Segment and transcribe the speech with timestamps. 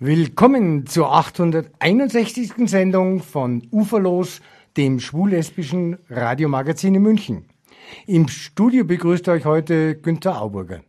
[0.00, 2.68] Willkommen zur 861.
[2.68, 4.40] Sendung von Uferlos,
[4.76, 7.44] dem schwul-lesbischen Radiomagazin in München.
[8.04, 10.80] Im Studio begrüßt euch heute Günther Auburger.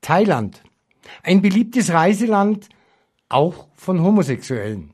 [0.00, 0.62] Thailand.
[1.24, 2.68] Ein beliebtes Reiseland,
[3.28, 4.92] auch von Homosexuellen.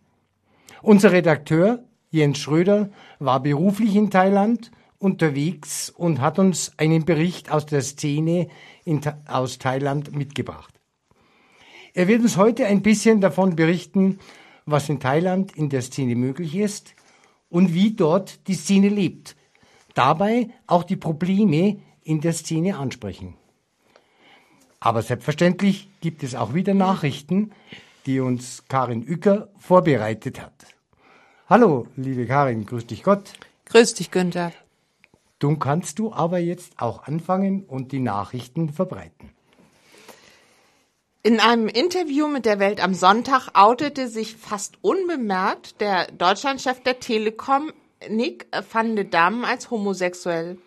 [0.81, 7.67] Unser Redakteur Jens Schröder war beruflich in Thailand unterwegs und hat uns einen Bericht aus
[7.67, 8.49] der Szene
[8.87, 10.72] in, aus Thailand mitgebracht.
[11.95, 14.19] Er wird uns heute ein bisschen davon berichten,
[14.65, 16.95] was in Thailand in der Szene möglich ist
[17.51, 19.37] und wie dort die Szene lebt.
[19.95, 23.35] Dabei auch die Probleme in der Szene ansprechen.
[24.81, 27.53] Aber selbstverständlich gibt es auch wieder Nachrichten,
[28.07, 30.55] die uns Karin Ücker vorbereitet hat.
[31.47, 33.35] Hallo, liebe Karin, grüß dich Gott.
[33.67, 34.53] Grüß dich, Günther.
[35.43, 39.32] Nun kannst du aber jetzt auch anfangen und die Nachrichten verbreiten.
[41.25, 46.99] In einem Interview mit der Welt am Sonntag outete sich fast unbemerkt der Deutschlandchef der
[46.99, 47.73] Telekom,
[48.09, 50.59] Nick van de Dam, als homosexuell.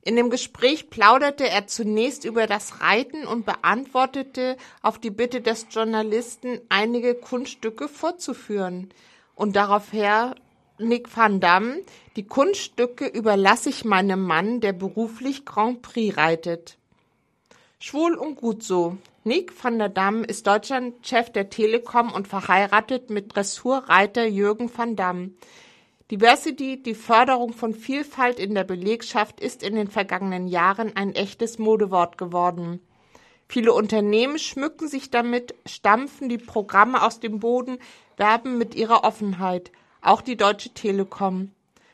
[0.00, 5.66] In dem Gespräch plauderte er zunächst über das Reiten und beantwortete auf die Bitte des
[5.70, 8.94] Journalisten, einige Kunststücke vorzuführen.
[9.34, 10.36] Und daraufher
[10.78, 11.82] Nick van Damme,
[12.16, 16.78] die Kunststücke überlasse ich meinem Mann, der beruflich Grand Prix reitet.
[17.84, 18.96] Schwul und gut so.
[19.24, 25.32] Nick van der Damme ist Deutschlandchef der Telekom und verheiratet mit Dressurreiter Jürgen van Damme.
[26.08, 31.58] Diversity, die Förderung von Vielfalt in der Belegschaft, ist in den vergangenen Jahren ein echtes
[31.58, 32.78] Modewort geworden.
[33.48, 37.78] Viele Unternehmen schmücken sich damit, stampfen die Programme aus dem Boden,
[38.16, 39.72] werben mit ihrer Offenheit
[40.02, 41.50] auch die Deutsche Telekom.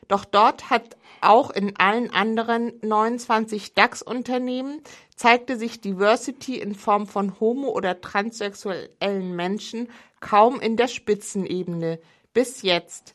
[0.06, 4.82] Doch dort hat auch in allen anderen 29 DAX-Unternehmen
[5.16, 9.88] zeigte sich Diversity in Form von homo- oder transsexuellen Menschen
[10.20, 11.98] kaum in der Spitzenebene.
[12.32, 13.14] Bis jetzt.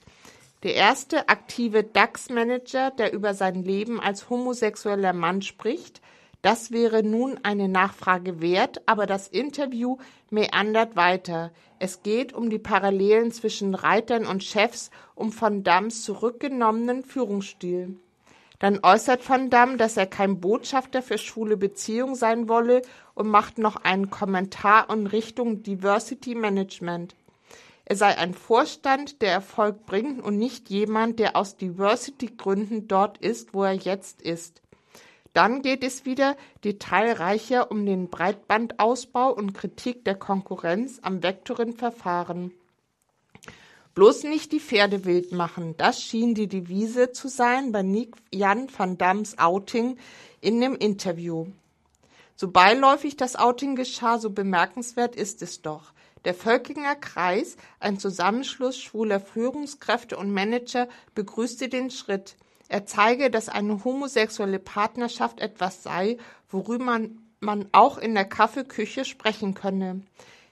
[0.64, 6.02] Der erste aktive DAX-Manager, der über sein Leben als homosexueller Mann spricht,
[6.44, 9.98] das wäre nun eine Nachfrage wert, aber das Interview
[10.30, 11.52] meandert weiter.
[11.80, 17.98] Es geht um die Parallelen zwischen Reitern und Chefs, um Van Dams zurückgenommenen Führungsstil.
[18.60, 22.82] Dann äußert Van Damme, dass er kein Botschafter für schwule Beziehungen sein wolle
[23.14, 27.16] und macht noch einen Kommentar in Richtung Diversity Management.
[27.86, 33.54] Er sei ein Vorstand, der Erfolg bringt und nicht jemand, der aus Diversity-Gründen dort ist,
[33.54, 34.63] wo er jetzt ist.
[35.34, 42.52] Dann geht es wieder detailreicher um den Breitbandausbau und Kritik der Konkurrenz am Vectoring-Verfahren.
[43.96, 48.68] Bloß nicht die Pferde wild machen, das schien die Devise zu sein bei Nick Jan
[48.76, 49.98] van Dams Outing
[50.42, 51.48] in dem Interview.
[52.36, 55.94] So beiläufig das Outing geschah, so bemerkenswert ist es doch.
[56.26, 62.36] Der Völkinger Kreis, ein Zusammenschluss schwuler Führungskräfte und Manager, begrüßte den Schritt.
[62.68, 66.18] Er zeige, dass eine homosexuelle Partnerschaft etwas sei,
[66.50, 67.00] worüber
[67.40, 70.02] man, auch in der Kaffeeküche sprechen könne.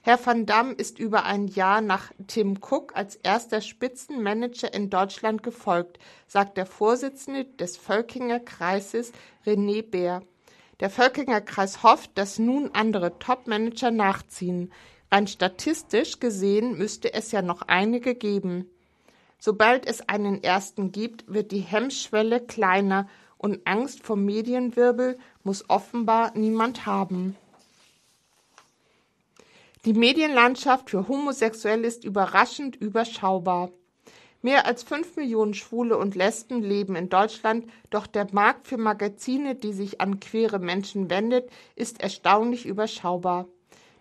[0.04, 5.44] Herr van Damme ist über ein Jahr nach Tim Cook als erster Spitzenmanager in Deutschland
[5.44, 9.12] gefolgt, sagt der Vorsitzende des Völkinger Kreises
[9.46, 10.24] René Bär.
[10.80, 14.74] Der Völkinger Kreis hofft, dass nun andere Topmanager nachziehen.
[15.12, 18.68] Rein statistisch gesehen müsste es ja noch einige geben.
[19.44, 23.10] Sobald es einen ersten gibt, wird die Hemmschwelle kleiner
[23.40, 27.36] und Angst vor Medienwirbel muss offenbar niemand haben.
[29.84, 33.72] Die Medienlandschaft für Homosexuelle ist überraschend überschaubar.
[34.44, 39.56] Mehr als fünf Millionen Schwule und Lesben leben in Deutschland, doch der Markt für Magazine,
[39.56, 43.48] die sich an queere Menschen wendet, ist erstaunlich überschaubar.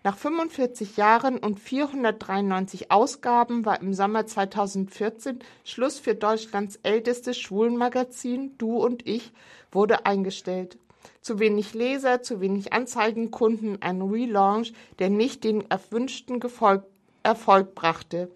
[0.02, 8.56] Nach 45 Jahren und 493 Ausgaben war im Sommer 2014 Schluss für Deutschlands ältestes Schwulenmagazin
[8.56, 9.30] Du und ich
[9.70, 10.78] wurde eingestellt.
[11.20, 16.84] Zu wenig Leser, zu wenig Anzeigenkunden, ein Relaunch, der nicht den erwünschten Gefolg
[17.22, 18.30] Erfolg brachte.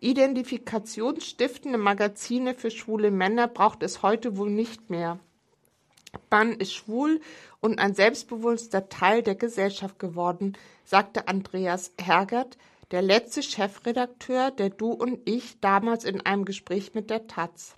[0.00, 5.20] Identifikationsstiftende Magazine für schwule Männer braucht es heute wohl nicht mehr.
[6.30, 7.20] Man ist schwul
[7.60, 12.58] und ein selbstbewusster Teil der Gesellschaft geworden, sagte Andreas Hergert,
[12.90, 17.76] der letzte Chefredakteur der Du und ich damals in einem Gespräch mit der Taz.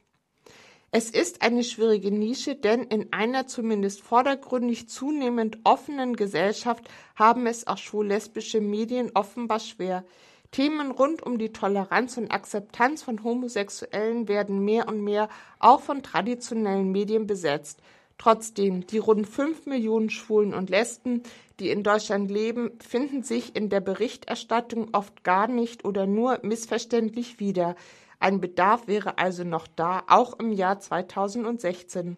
[0.91, 7.67] Es ist eine schwierige Nische, denn in einer zumindest vordergründig zunehmend offenen Gesellschaft haben es
[7.67, 10.05] auch schwul-lesbische Medien offenbar schwer.
[10.53, 15.29] Themen rund um die Toleranz und Akzeptanz von Homosexuellen werden mehr und mehr
[15.59, 17.81] auch von traditionellen Medien besetzt.
[18.19, 21.23] Trotzdem, die rund fünf Millionen Schwulen und Lesben,
[21.61, 27.41] die in Deutschland leben, finden sich in der Berichterstattung oft gar nicht oder nur missverständlich
[27.41, 27.75] wieder.
[28.21, 32.17] Ein Bedarf wäre also noch da, auch im Jahr 2016.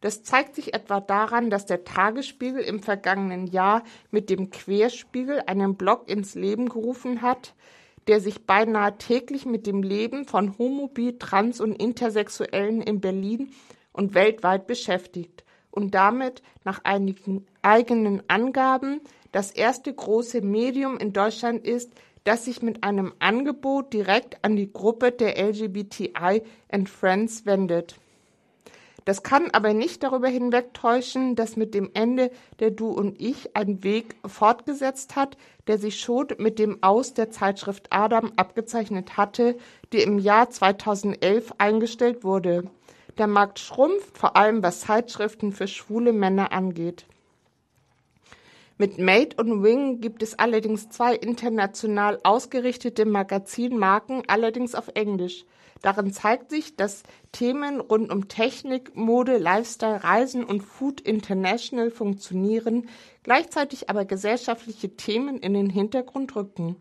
[0.00, 5.76] Das zeigt sich etwa daran, dass der Tagesspiegel im vergangenen Jahr mit dem Querspiegel einen
[5.76, 7.54] Blog ins Leben gerufen hat,
[8.06, 13.52] der sich beinahe täglich mit dem Leben von Homo, Bi, Trans und Intersexuellen in Berlin
[13.98, 19.00] und weltweit beschäftigt und damit nach einigen eigenen Angaben
[19.32, 21.92] das erste große Medium in Deutschland ist,
[22.24, 27.96] das sich mit einem Angebot direkt an die Gruppe der LGBTI and Friends wendet.
[29.04, 32.30] Das kann aber nicht darüber hinwegtäuschen, dass mit dem Ende
[32.60, 37.30] der Du und Ich ein Weg fortgesetzt hat, der sich schon mit dem Aus der
[37.30, 39.56] Zeitschrift Adam abgezeichnet hatte,
[39.92, 42.70] die im Jahr 2011 eingestellt wurde.
[43.18, 47.04] Der Markt schrumpft, vor allem was Zeitschriften für schwule Männer angeht.
[48.80, 55.44] Mit Made und Wing gibt es allerdings zwei international ausgerichtete Magazinmarken, allerdings auf Englisch.
[55.82, 62.88] Darin zeigt sich, dass Themen rund um Technik, Mode, Lifestyle, Reisen und Food International funktionieren,
[63.24, 66.76] gleichzeitig aber gesellschaftliche Themen in den Hintergrund rücken.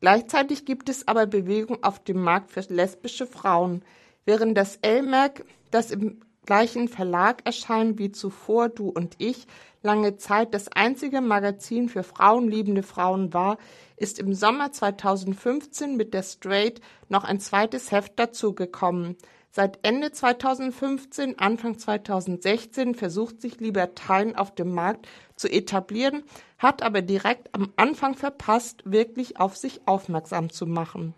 [0.00, 3.82] Gleichzeitig gibt es aber Bewegung auf dem Markt für lesbische Frauen,
[4.24, 9.46] während das LMAC, das im gleichen Verlag erscheint wie zuvor Du und ich,
[9.82, 13.58] lange Zeit das einzige Magazin für frauenliebende Frauen war,
[13.96, 19.16] ist im Sommer 2015 mit der Straight noch ein zweites Heft dazugekommen.
[19.50, 25.06] Seit Ende 2015, Anfang 2016 versucht sich Libertine auf dem Markt
[25.36, 26.24] zu etablieren,
[26.58, 31.14] hat aber direkt am Anfang verpasst, wirklich auf sich aufmerksam zu machen.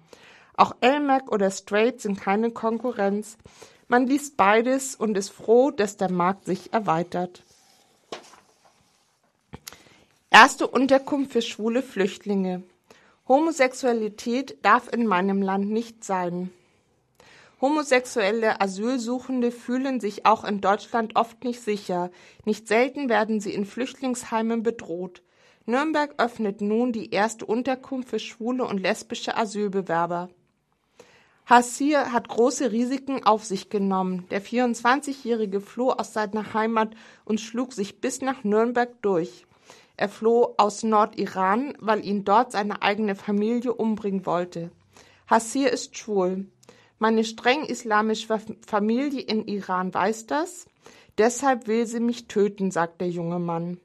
[0.57, 3.37] Auch LMAC oder Straight sind keine Konkurrenz.
[3.89, 7.43] Man liest beides und ist froh, dass der Markt sich erweitert.
[10.31, 12.63] Erste Unterkunft für schwule Flüchtlinge.
[13.29, 16.53] Homosexualität darf in meinem Land nicht sein.
[17.61, 22.11] Homosexuelle Asylsuchende fühlen sich auch in Deutschland oft nicht sicher.
[22.45, 25.23] Nicht selten werden sie in Flüchtlingsheimen bedroht.
[25.65, 30.29] Nürnberg öffnet nun die erste Unterkunft für schwule und lesbische Asylbewerber.
[31.47, 34.27] Hassir hat große Risiken auf sich genommen.
[34.31, 39.47] Der 24-Jährige floh aus seiner Heimat und schlug sich bis nach Nürnberg durch.
[39.97, 44.73] Er floh aus Nordiran, weil ihn dort seine eigene Familie umbringen wollte.
[45.29, 46.47] Hassir ist schwul.
[46.99, 50.67] Meine streng islamische Familie in Iran weiß das.
[51.17, 53.79] Deshalb will sie mich töten, sagt der junge Mann.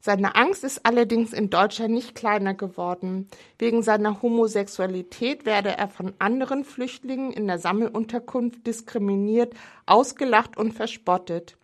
[0.00, 3.28] Seine Angst ist allerdings in Deutschland nicht kleiner geworden.
[3.58, 9.54] Wegen seiner Homosexualität werde er von anderen Flüchtlingen in der Sammelunterkunft diskriminiert,
[9.86, 11.56] ausgelacht und verspottet.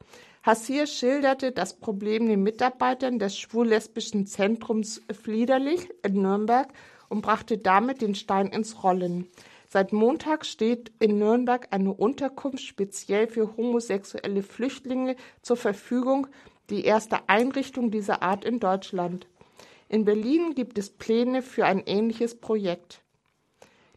[0.42, 6.68] Hassir schilderte das Problem den Mitarbeitern des schwul-lesbischen Zentrums Fliederlich in Nürnberg
[7.08, 9.28] und brachte damit den Stein ins Rollen.
[9.68, 16.26] Seit Montag steht in Nürnberg eine Unterkunft speziell für homosexuelle Flüchtlinge zur Verfügung,
[16.70, 19.26] die erste Einrichtung dieser Art in Deutschland.
[19.88, 23.00] In Berlin gibt es Pläne für ein ähnliches Projekt.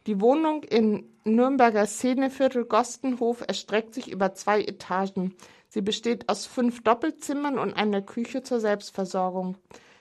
[0.06, 5.34] Die Wohnung in Nürnberger Szeneviertel Gostenhof erstreckt sich über zwei Etagen.
[5.68, 9.56] Sie besteht aus fünf Doppelzimmern und einer Küche zur Selbstversorgung.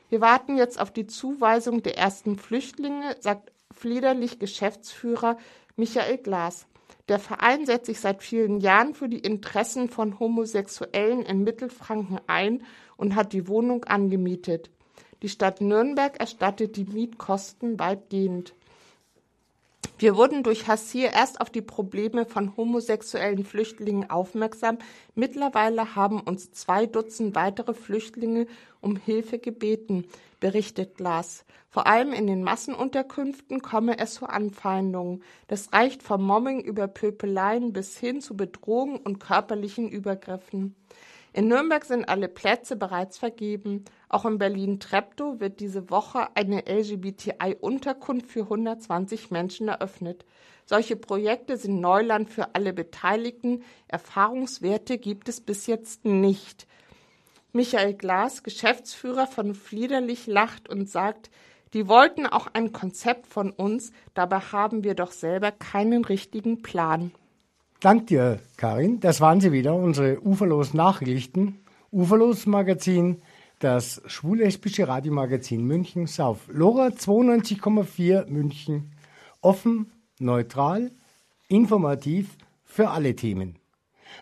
[0.09, 5.37] Wir warten jetzt auf die Zuweisung der ersten Flüchtlinge, sagt Fliederlich Geschäftsführer
[5.75, 6.65] Michael Glas.
[7.09, 12.63] Der Verein setzt sich seit vielen Jahren für die Interessen von Homosexuellen in Mittelfranken ein
[12.97, 14.69] und hat die Wohnung angemietet.
[15.21, 18.53] Die Stadt Nürnberg erstattet die Mietkosten weitgehend.
[19.99, 24.77] Wir wurden durch Hassir erst auf die Probleme von homosexuellen Flüchtlingen aufmerksam.
[25.15, 28.45] Mittlerweile haben uns zwei Dutzend weitere Flüchtlinge
[28.79, 30.05] um Hilfe gebeten,
[30.39, 31.45] berichtet Glas.
[31.69, 35.23] Vor allem in den Massenunterkünften komme es zu Anfeindungen.
[35.47, 40.75] Das reicht vom Mobbing über Pöpeleien bis hin zu Bedrohungen und körperlichen Übergriffen.
[41.33, 43.85] In Nürnberg sind alle Plätze bereits vergeben.
[44.09, 50.25] Auch in Berlin-Treptow wird diese Woche eine LGBTI-Unterkunft für 120 Menschen eröffnet.
[50.65, 53.63] Solche Projekte sind Neuland für alle Beteiligten.
[53.87, 56.65] Erfahrungswerte gibt es bis jetzt nicht.
[57.53, 61.29] Michael Glas, Geschäftsführer von Fliederlich, lacht und sagt,
[61.73, 67.11] die wollten auch ein Konzept von uns, dabei haben wir doch selber keinen richtigen Plan.
[67.79, 68.99] Dank dir, Karin.
[68.99, 71.59] Das waren sie wieder, unsere Uferlos Nachrichten.
[71.91, 73.21] Uferlos Magazin,
[73.59, 78.91] das schwul-lesbische Radiomagazin München auf LoRa 92,4 München.
[79.41, 80.91] Offen, neutral,
[81.47, 83.57] informativ für alle Themen.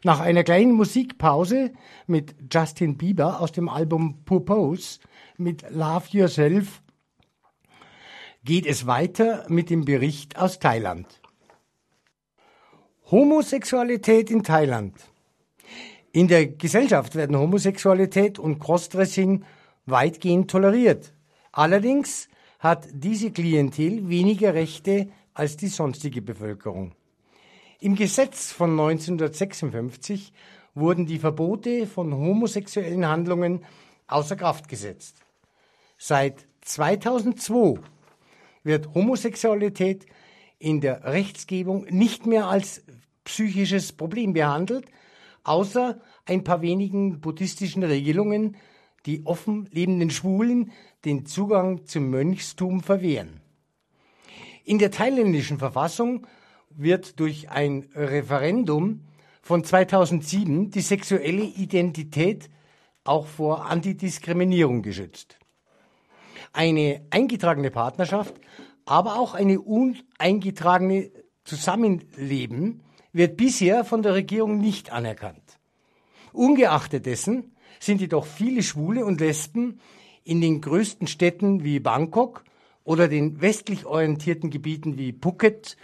[0.03, 1.73] Nach einer kleinen Musikpause
[2.07, 4.99] mit Justin Bieber aus dem Album Purpose
[5.37, 6.81] mit Love Yourself
[8.43, 11.21] geht es weiter mit dem Bericht aus Thailand.
[13.09, 14.93] Homosexualität in Thailand.
[16.11, 19.43] In der Gesellschaft werden Homosexualität und Crossdressing
[19.85, 21.13] weitgehend toleriert.
[21.51, 26.93] Allerdings hat diese Klientel weniger Rechte als die sonstige Bevölkerung.
[27.79, 30.31] Im Gesetz von 1956
[30.75, 33.65] wurden die Verbote von homosexuellen Handlungen
[34.07, 35.17] außer Kraft gesetzt.
[35.97, 37.81] Seit 2002
[38.63, 40.05] wird Homosexualität
[40.57, 42.83] in der Rechtsgebung nicht mehr als
[43.25, 44.85] psychisches Problem behandelt,
[45.43, 48.55] außer ein paar wenigen buddhistischen Regelungen,
[49.05, 50.71] die offen lebenden Schwulen
[51.03, 53.41] den Zugang zum Mönchstum verwehren.
[54.63, 56.25] In der thailändischen Verfassung
[56.77, 59.01] wird durch ein Referendum
[59.41, 62.49] von 2007 die sexuelle Identität
[63.03, 65.37] auch vor Antidiskriminierung geschützt.
[66.53, 68.33] Eine eingetragene Partnerschaft,
[68.85, 71.11] aber auch eine uneingetragene
[71.43, 72.81] Zusammenleben
[73.13, 75.59] wird bisher von der Regierung nicht anerkannt.
[76.33, 79.79] Ungeachtet dessen sind jedoch viele Schwule und Lesben
[80.23, 82.43] in den größten Städten wie Bangkok
[82.83, 85.77] oder den westlich orientierten Gebieten wie Phuket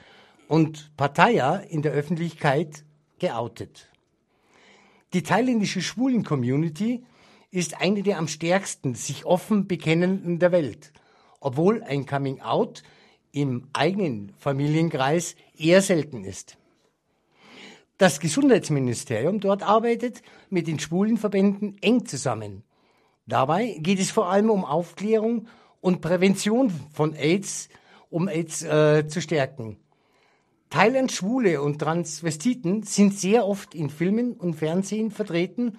[0.52, 2.84] und Pattaya in der Öffentlichkeit
[3.20, 3.88] geoutet.
[5.14, 7.06] Die thailändische Schwulen-Community
[7.52, 10.92] ist eine der am stärksten sich offen bekennenden der Welt,
[11.40, 12.84] obwohl ein Coming-out
[13.32, 16.58] im eigenen Familienkreis eher selten ist.
[17.98, 22.64] Das Gesundheitsministerium dort arbeitet mit den Schwulenverbänden eng zusammen.
[23.26, 25.48] Dabei geht es vor allem um Aufklärung
[25.80, 27.70] und Prävention von AIDS,
[28.10, 29.78] um AIDS äh, zu stärken.
[30.72, 35.78] Thailands Schwule und Transvestiten sind sehr oft in Filmen und Fernsehen vertreten,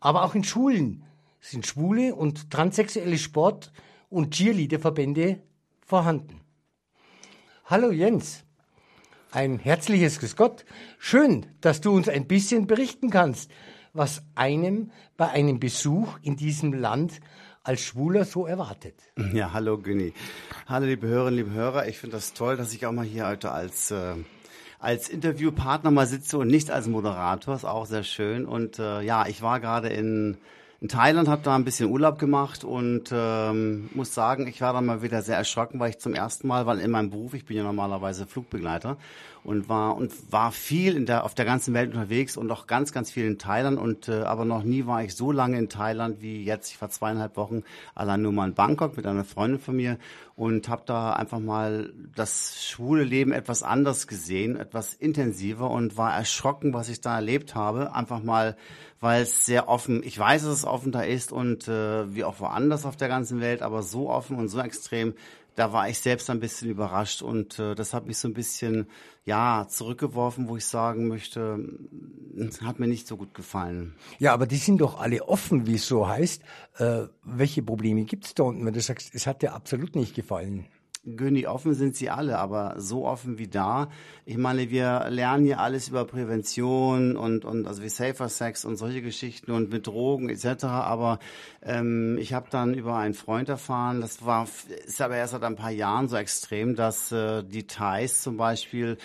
[0.00, 1.04] aber auch in Schulen
[1.38, 3.72] sind schwule und transsexuelle Sport-
[4.08, 5.42] und Cheerleader-Verbände
[5.82, 6.40] vorhanden.
[7.66, 8.44] Hallo Jens.
[9.32, 10.64] Ein herzliches Grüß Gott.
[10.98, 13.50] Schön, dass du uns ein bisschen berichten kannst,
[13.92, 17.20] was einem bei einem Besuch in diesem Land
[17.66, 18.94] als Schwuler so erwartet.
[19.32, 20.12] Ja, hallo Günni.
[20.68, 21.88] Hallo liebe Hörerinnen, liebe Hörer.
[21.88, 24.14] Ich finde das toll, dass ich auch mal hier heute als äh,
[24.78, 27.56] als Interviewpartner mal sitze und nicht als Moderator.
[27.56, 28.46] Ist auch sehr schön.
[28.46, 30.38] Und äh, ja, ich war gerade in
[30.80, 34.84] in Thailand, habe da ein bisschen Urlaub gemacht und ähm, muss sagen, ich war dann
[34.84, 37.56] mal wieder sehr erschrocken, weil ich zum ersten Mal, weil in meinem Beruf, ich bin
[37.56, 38.98] ja normalerweise Flugbegleiter
[39.42, 42.92] und war und war viel in der auf der ganzen Welt unterwegs und auch ganz
[42.92, 46.20] ganz viel in Thailand und äh, aber noch nie war ich so lange in Thailand
[46.20, 46.72] wie jetzt.
[46.72, 47.62] Ich war zweieinhalb Wochen
[47.94, 49.98] allein nur mal in Bangkok mit einer Freundin von mir
[50.34, 56.12] und habe da einfach mal das schwule Leben etwas anders gesehen, etwas intensiver und war
[56.12, 57.94] erschrocken, was ich da erlebt habe.
[57.94, 58.56] Einfach mal
[59.00, 62.40] weil es sehr offen, ich weiß, dass es offen da ist und äh, wie auch
[62.40, 65.14] woanders auf der ganzen Welt, aber so offen und so extrem,
[65.56, 68.86] da war ich selbst ein bisschen überrascht und äh, das hat mich so ein bisschen
[69.24, 71.58] ja zurückgeworfen, wo ich sagen möchte,
[72.62, 73.94] hat mir nicht so gut gefallen.
[74.18, 76.42] Ja, aber die sind doch alle offen, wie es so heißt.
[76.78, 80.14] Äh, welche Probleme gibt es da unten, wenn du sagst, es hat dir absolut nicht
[80.14, 80.66] gefallen?
[81.06, 83.88] Günni, offen sind sie alle, aber so offen wie da.
[84.24, 88.76] Ich meine, wir lernen hier alles über Prävention und, und also wie Safer Sex und
[88.76, 90.64] solche Geschichten und mit Drogen etc.
[90.64, 91.20] Aber
[91.62, 94.48] ähm, ich habe dann über einen Freund erfahren, das war
[94.86, 98.98] ist aber erst seit ein paar Jahren so extrem, dass äh, die Thais zum Beispiel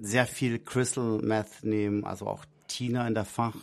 [0.00, 3.54] sehr viel Crystal Meth nehmen, also auch Tina in der Fach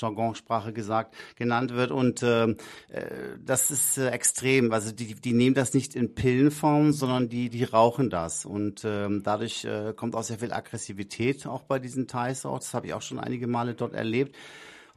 [0.00, 1.90] Jargonsprache gesagt, genannt wird.
[1.90, 2.56] Und ähm,
[2.88, 3.04] äh,
[3.44, 4.72] das ist äh, extrem.
[4.72, 8.44] Also die, die nehmen das nicht in Pillenform, sondern die, die rauchen das.
[8.44, 12.58] Und ähm, dadurch äh, kommt auch sehr viel Aggressivität auch bei diesen Thais auch.
[12.58, 14.36] Das habe ich auch schon einige Male dort erlebt.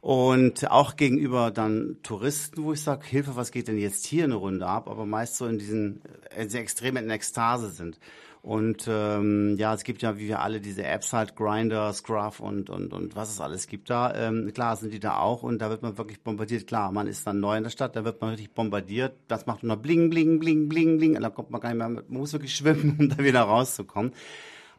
[0.00, 4.36] Und auch gegenüber dann Touristen, wo ich sage, Hilfe, was geht denn jetzt hier eine
[4.36, 4.88] Runde ab?
[4.88, 7.98] Aber meist so in diesen äh, sehr extrem in Ekstase sind.
[8.42, 12.70] Und ähm, ja, es gibt ja, wie wir alle, diese Apps halt, Grinder, Scruff und,
[12.70, 14.14] und, und was es alles gibt da.
[14.14, 16.66] Ähm, klar sind die da auch und da wird man wirklich bombardiert.
[16.66, 19.14] Klar, man ist dann neu in der Stadt, da wird man richtig bombardiert.
[19.28, 21.16] Das macht nur bling, bling, bling, bling, bling.
[21.16, 24.12] Und da kommt man gar nicht mehr, man muss wirklich schwimmen, um da wieder rauszukommen.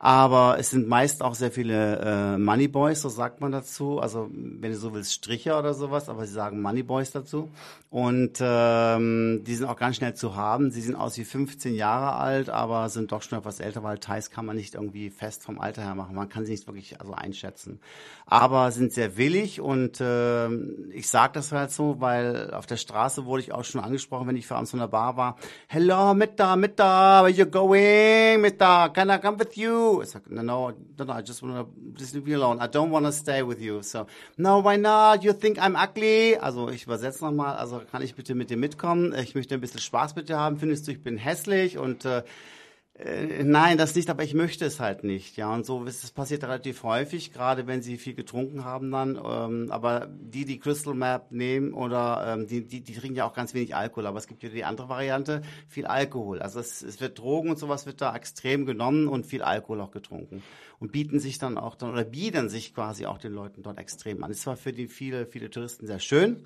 [0.04, 4.00] Aber es sind meist auch sehr viele äh, Moneyboys, so sagt man dazu.
[4.00, 7.52] Also wenn du so willst, Stricher oder sowas, aber sie sagen Moneyboys dazu.
[7.92, 10.72] Und ähm, die sind auch ganz schnell zu haben.
[10.72, 14.32] Sie sind aus wie 15 Jahre alt, aber sind doch schon etwas älter, weil Thais
[14.32, 16.16] kann man nicht irgendwie fest vom Alter her machen.
[16.16, 17.80] Man kann sie nicht wirklich also einschätzen.
[18.26, 20.50] Aber sind sehr willig und äh,
[20.94, 24.36] ich sage das halt so, weil auf der Straße wurde ich auch schon angesprochen, wenn
[24.36, 25.38] ich für der Bar war.
[25.68, 28.42] Hello, Mitta, Mitta, where you going?
[28.42, 29.91] Mitta, can I come with you?
[30.00, 31.68] It's like, no, no, no, no I just want to
[32.00, 32.62] just leave me alone.
[32.62, 33.82] I don't want to stay with you.
[33.82, 34.08] So,
[34.38, 35.24] no, why not?
[35.24, 36.38] You think I'm ugly?
[36.38, 37.58] Also ich übersetze nochmal.
[37.58, 39.14] Also kann ich bitte mit dir mitkommen?
[39.14, 40.58] Ich möchte ein bisschen Spaß mit dir haben.
[40.58, 42.24] Findest du, ich bin hässlich und äh,
[43.04, 45.38] äh, nein, das nicht, aber ich möchte es halt nicht.
[45.38, 49.20] Ja, und so ist es passiert relativ häufig, gerade wenn sie viel getrunken haben dann.
[49.24, 53.34] Ähm, aber die, die Crystal Map nehmen oder ähm, die, die, die trinken ja auch
[53.34, 54.06] ganz wenig Alkohol.
[54.06, 56.42] Aber es gibt ja die andere Variante, viel Alkohol.
[56.42, 59.92] Also es, es wird Drogen und sowas wird da extrem genommen und viel Alkohol auch
[59.92, 60.44] getrunken.
[60.80, 64.24] Und bieten sich dann auch dann oder bieten sich quasi auch den Leuten dort extrem
[64.24, 64.32] an.
[64.32, 66.46] Es war für die viele, viele Touristen sehr schön.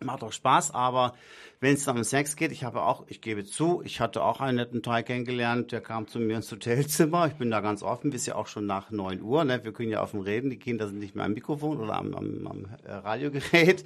[0.00, 1.14] Macht auch Spaß, aber
[1.60, 4.40] wenn es dann um Sex geht, ich habe auch, ich gebe zu, ich hatte auch
[4.40, 7.26] einen netten Teil kennengelernt, der kam zu mir ins Hotelzimmer.
[7.26, 9.44] Ich bin da ganz offen, bis ja auch schon nach neun Uhr.
[9.44, 9.64] Ne?
[9.64, 12.46] Wir können ja offen reden, die Kinder sind nicht mehr am Mikrofon oder am, am,
[12.46, 13.84] am äh, Radiogerät.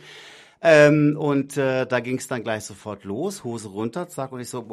[0.64, 4.48] Ähm, und äh, da ging es dann gleich sofort los, Hose runter, zack, und ich
[4.48, 4.64] so,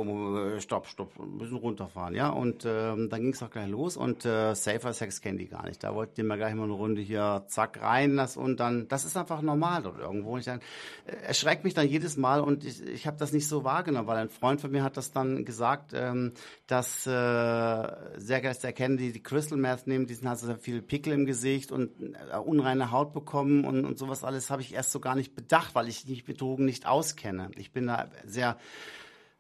[0.59, 2.29] stopp, stopp, ein bisschen runterfahren, ja.
[2.29, 5.65] Und ähm, dann ging es auch gleich los und äh, Safer Sex kennen die gar
[5.65, 5.83] nicht.
[5.83, 9.03] Da wollten die mal gleich mal eine Runde hier, zack, rein das und dann, das
[9.03, 10.33] ist einfach normal dort irgendwo.
[10.33, 10.59] Und ich dann,
[11.07, 14.17] äh, erschreckt mich dann jedes Mal und ich, ich habe das nicht so wahrgenommen, weil
[14.17, 16.33] ein Freund von mir hat das dann gesagt, ähm,
[16.67, 20.83] dass äh, sehr geil erkennen, die die Crystal Meth nehmen, die sind halt sehr viel
[20.83, 24.91] Pickel im Gesicht und äh, unreine Haut bekommen und, und sowas alles habe ich erst
[24.91, 27.51] so gar nicht bedacht, weil ich mich mit Drogen nicht auskenne.
[27.55, 28.57] Ich bin da sehr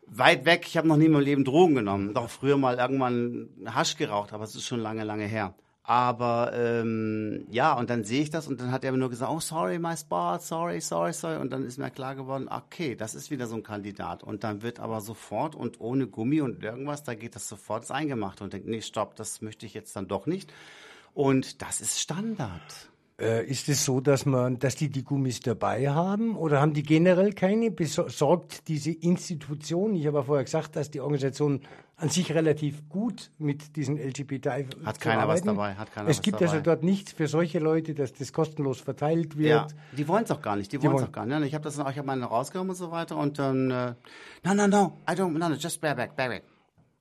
[0.07, 0.63] weit weg.
[0.67, 2.13] Ich habe noch nie in meinem Leben Drogen genommen.
[2.13, 5.53] Doch früher mal irgendwann Hasch geraucht, aber es ist schon lange, lange her.
[5.83, 9.31] Aber ähm, ja, und dann sehe ich das und dann hat er mir nur gesagt,
[9.31, 11.37] oh sorry, my spot, sorry, sorry, sorry.
[11.37, 14.23] Und dann ist mir klar geworden, okay, das ist wieder so ein Kandidat.
[14.23, 17.91] Und dann wird aber sofort und ohne Gummi und irgendwas, da geht das sofort ins
[17.91, 20.53] Eingemachte und denkt, nee, stopp, das möchte ich jetzt dann doch nicht.
[21.13, 22.89] Und das ist Standard.
[23.19, 26.83] Äh, ist es so, dass man, dass die die Gummis dabei haben oder haben die
[26.83, 27.69] generell keine?
[27.69, 29.93] Besorgt diese Institution?
[29.95, 31.61] Ich habe ja vorher gesagt, dass die Organisation
[31.97, 34.47] an sich relativ gut mit diesen LGBT
[34.85, 35.47] hat keiner arbeiten.
[35.47, 38.79] was dabei, hat keiner Es gibt also dort nichts für solche Leute, dass das kostenlos
[38.79, 39.49] verteilt wird.
[39.49, 41.41] Ja, die wollen es auch gar nicht, die, die wollen es auch gar nicht.
[41.43, 43.95] Ich habe das, ich habe meine rausgenommen und so weiter und dann, äh,
[44.45, 46.43] no, no, no, I don't, no, no, just bear back, bear back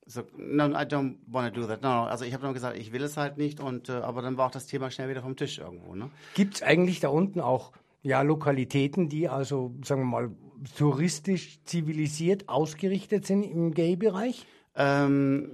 [0.09, 1.83] so, no, I don't want to do that.
[1.83, 2.05] No, no.
[2.05, 4.47] Also ich habe dann gesagt, ich will es halt nicht und äh, aber dann war
[4.47, 5.95] auch das Thema schnell wieder vom Tisch irgendwo.
[5.95, 6.11] Ne?
[6.35, 10.31] Gibt es eigentlich da unten auch ja Lokalitäten, die also sagen wir mal
[10.77, 14.47] touristisch zivilisiert ausgerichtet sind im Gay-Bereich?
[14.77, 15.51] Ähm,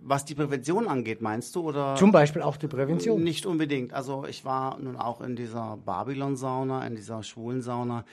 [0.00, 1.60] was die Prävention angeht, meinst du?
[1.60, 3.22] Oder Zum Beispiel auch die Prävention?
[3.22, 3.92] Nicht unbedingt.
[3.92, 8.04] Also ich war nun auch in dieser Babylon-Sauna, in dieser schwulen Sauna.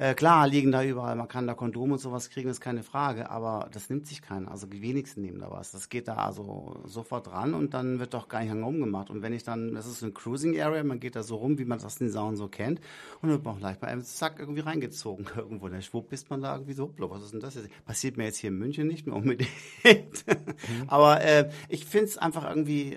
[0.00, 3.28] Äh, klar liegen da überall, man kann da Kondome und sowas kriegen, ist keine Frage,
[3.28, 4.50] aber das nimmt sich keiner.
[4.50, 5.72] Also die wenigsten nehmen da was.
[5.72, 9.10] Das geht da also sofort ran und dann wird doch gar nicht lange umgemacht.
[9.10, 11.66] Und wenn ich dann, das ist eine Cruising Area, man geht da so rum, wie
[11.66, 12.80] man das in den Saunen so kennt,
[13.20, 15.68] und dann wird man auch leicht bei einem Zack irgendwie reingezogen irgendwo.
[15.68, 17.68] Der Schwupp bist man da irgendwie so, was ist denn das jetzt?
[17.84, 19.50] Passiert mir jetzt hier in München nicht mehr unbedingt.
[19.84, 20.54] Mhm.
[20.86, 22.96] aber äh, ich finde es einfach irgendwie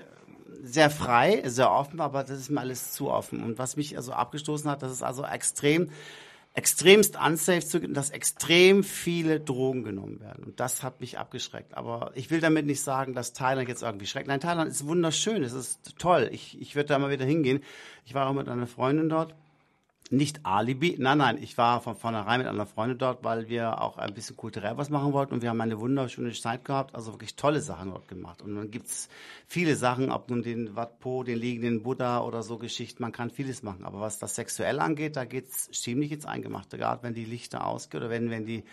[0.64, 3.44] sehr frei, sehr offen, aber das ist mir alles zu offen.
[3.44, 5.90] Und was mich also abgestoßen hat, das ist also extrem
[6.54, 10.44] extremst unsafe zugeben, dass extrem viele Drogen genommen werden.
[10.44, 11.76] Und das hat mich abgeschreckt.
[11.76, 14.28] Aber ich will damit nicht sagen, dass Thailand jetzt irgendwie schreckt.
[14.28, 16.30] Nein, Thailand ist wunderschön, es ist toll.
[16.32, 17.64] Ich, ich würde da mal wieder hingehen.
[18.06, 19.36] Ich war auch mit einer Freundin dort
[20.14, 20.96] nicht Alibi.
[21.00, 24.38] Nein, nein, ich war von vornherein mit einer Freundin dort, weil wir auch ein bisschen
[24.38, 27.90] kulturell was machen wollten und wir haben eine wunderschöne Zeit gehabt, also wirklich tolle Sachen
[27.90, 28.42] dort gemacht.
[28.42, 29.10] Und dann gibt's
[29.48, 33.32] viele Sachen, ob nun den Wat Po, den liegenden Buddha oder so Geschichten, man kann
[33.32, 33.86] vieles machen.
[33.86, 38.04] Aber was das sexuell angeht, da geht's ziemlich ins Eingemachte, gerade wenn die Lichter ausgehen
[38.04, 38.64] oder wenn, wenn die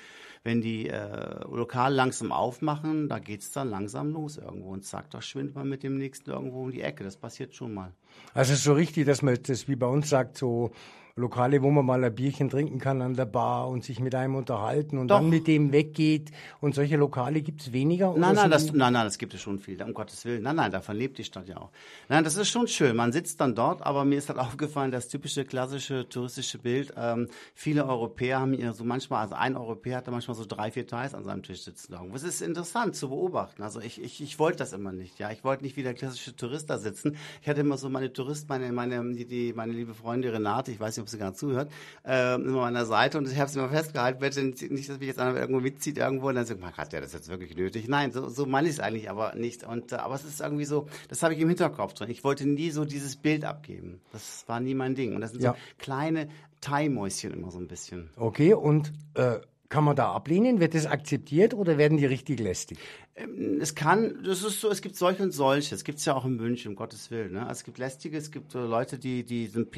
[0.43, 5.21] wenn die äh, lokal langsam aufmachen, da geht's dann langsam los irgendwo und zack, da
[5.21, 7.05] schwindet man mit dem nächsten irgendwo um die Ecke.
[7.05, 7.93] Das passiert schon mal.
[8.33, 10.73] Also so richtig, dass man das wie bei uns sagt, so
[11.21, 14.35] Lokale, wo man mal ein Bierchen trinken kann an der Bar und sich mit einem
[14.35, 15.19] unterhalten und Doch.
[15.19, 16.31] dann mit dem weggeht.
[16.61, 18.15] Und solche Lokale gibt es weniger?
[18.17, 20.43] Nein, nein, das, nein, nein, das gibt es schon viel, um Gottes Willen.
[20.43, 21.71] Nein, nein, davon lebt die Stadt ja auch.
[22.09, 22.97] Nein, das ist schon schön.
[22.97, 26.95] Man sitzt dann dort, aber mir ist halt aufgefallen, das typische klassische touristische Bild.
[26.97, 30.87] Ähm, viele Europäer haben hier so manchmal, also ein Europäer hatte manchmal so drei, vier
[30.87, 31.95] Thais an seinem Tisch sitzen.
[32.13, 33.63] Das ist interessant zu beobachten.
[33.63, 35.19] Also ich, ich, ich wollte das immer nicht.
[35.19, 37.17] Ja, ich wollte nicht wie der klassische Tourist da sitzen.
[37.43, 40.81] Ich hatte immer so meine Tourist, meine, meine, die, die, meine liebe Freundin Renate, ich
[40.81, 41.71] weiß nicht, ob sie gerade zuhört,
[42.07, 45.09] äh, immer an der Seite und ich habe es immer festgehalten, bitte nicht, dass mich
[45.09, 47.89] jetzt einer irgendwo mitzieht irgendwo und dann sagt man, hat der das jetzt wirklich nötig?
[47.89, 49.65] Nein, so, so meine ich es eigentlich aber nicht.
[49.65, 52.11] Und äh, aber es ist irgendwie so, das habe ich im Hinterkopf drin.
[52.11, 54.01] Ich wollte nie so dieses Bild abgeben.
[54.13, 55.15] Das war nie mein Ding.
[55.15, 55.53] Und das sind ja.
[55.53, 56.29] so kleine
[56.61, 58.11] Thai-Mäuschen immer so ein bisschen.
[58.17, 59.39] Okay, und äh,
[59.71, 60.59] kann man da ablehnen?
[60.59, 62.79] Wird das akzeptiert oder werden die richtig lästig?
[63.61, 65.75] Es kann, das ist so, es gibt solche und solche.
[65.75, 67.33] Es gibt es ja auch in München, um Gottes Willen.
[67.33, 67.47] Ne?
[67.49, 69.71] Es gibt lästige, es gibt Leute, die, die sind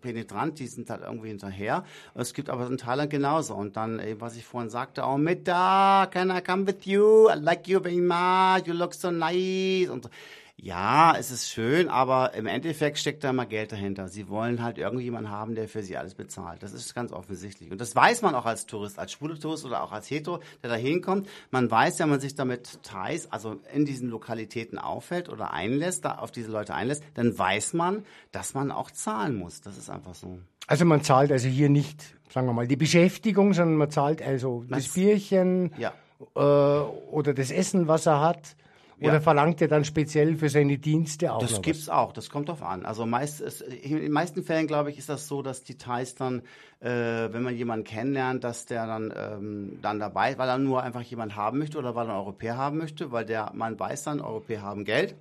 [0.00, 1.84] penetrant, die sind halt irgendwie hinterher.
[2.14, 3.54] Es gibt aber in Thailand genauso.
[3.54, 7.28] Und dann, eben, was ich vorhin sagte, oh, Mittag, can I come with you?
[7.28, 9.88] I like you very much, you look so nice.
[9.88, 10.10] Und so
[10.56, 14.08] ja, es ist schön, aber im Endeffekt steckt da immer Geld dahinter.
[14.08, 16.62] Sie wollen halt irgendjemanden haben, der für sie alles bezahlt.
[16.62, 17.72] Das ist ganz offensichtlich.
[17.72, 20.70] Und das weiß man auch als Tourist, als schwule Tourist oder auch als Hetero, der
[20.70, 21.28] da hinkommt.
[21.50, 26.18] Man weiß, wenn man sich damit Thais, also in diesen Lokalitäten auffällt oder einlässt, da
[26.18, 29.60] auf diese Leute einlässt, dann weiß man, dass man auch zahlen muss.
[29.60, 30.38] Das ist einfach so.
[30.68, 34.64] Also man zahlt also hier nicht, sagen wir mal, die Beschäftigung, sondern man zahlt also
[34.68, 35.92] das Bierchen ja.
[36.36, 38.56] äh, oder das Essen, was er hat
[39.00, 39.20] oder ja.
[39.20, 41.40] verlangt er dann speziell für seine Dienste auch?
[41.40, 41.94] Das gibt's was?
[41.94, 42.86] auch, das kommt drauf an.
[42.86, 46.14] Also meist ist, in den meisten Fällen, glaube ich, ist das so, dass die Thais
[46.14, 46.42] dann,
[46.80, 51.02] äh, wenn man jemanden kennenlernt, dass der dann, ähm, dann dabei, weil er nur einfach
[51.02, 54.20] jemanden haben möchte oder weil er einen Europäer haben möchte, weil der man weiß dann,
[54.20, 55.14] Europäer haben Geld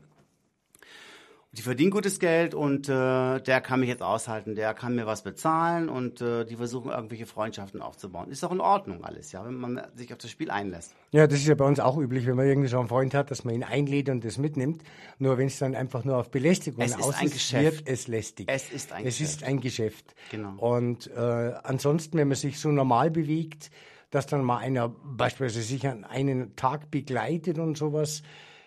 [1.53, 5.21] die verdienen gutes Geld und äh, der kann mich jetzt aushalten, der kann mir was
[5.21, 8.31] bezahlen und äh, die versuchen irgendwelche Freundschaften aufzubauen.
[8.31, 10.95] Ist auch in Ordnung alles, ja, wenn man sich auf das Spiel einlässt.
[11.11, 13.29] Ja, das ist ja bei uns auch üblich, wenn man irgendwie so einen Freund hat,
[13.29, 14.81] dass man ihn einlädt und das mitnimmt.
[15.19, 18.47] Nur wenn es dann einfach nur auf Belästigung es aus ist, wird es lästig.
[18.49, 19.41] Es ist ein es Geschäft.
[19.41, 20.15] ist ein Geschäft.
[20.31, 20.55] Genau.
[20.57, 21.19] Und äh,
[21.63, 23.69] ansonsten, wenn man sich so normal bewegt,
[24.09, 28.23] dass dann mal einer beispielsweise sich an einen Tag begleitet und sowas,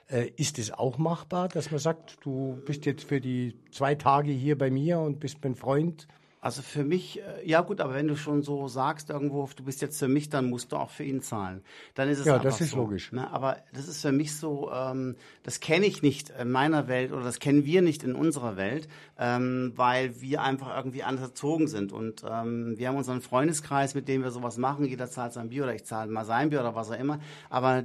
[0.09, 4.31] äh, ist es auch machbar, dass man sagt, du bist jetzt für die zwei Tage
[4.33, 6.07] hier bei mir und bist mein Freund?
[6.47, 9.83] Also für mich, äh, ja gut, aber wenn du schon so sagst irgendwo, du bist
[9.83, 11.61] jetzt für mich, dann musst du auch für ihn zahlen.
[11.97, 13.11] Dann ist es ja, das ist so, logisch.
[13.11, 13.29] Ne?
[13.33, 17.25] Aber das ist für mich so, ähm, das kenne ich nicht in meiner Welt oder
[17.25, 18.87] das kennen wir nicht in unserer Welt,
[19.19, 24.07] ähm, weil wir einfach irgendwie anders erzogen sind und ähm, wir haben unseren Freundeskreis, mit
[24.07, 24.85] dem wir sowas machen.
[24.85, 27.19] Jeder zahlt sein Bier oder ich zahle mal sein Bier oder was auch immer.
[27.51, 27.83] Aber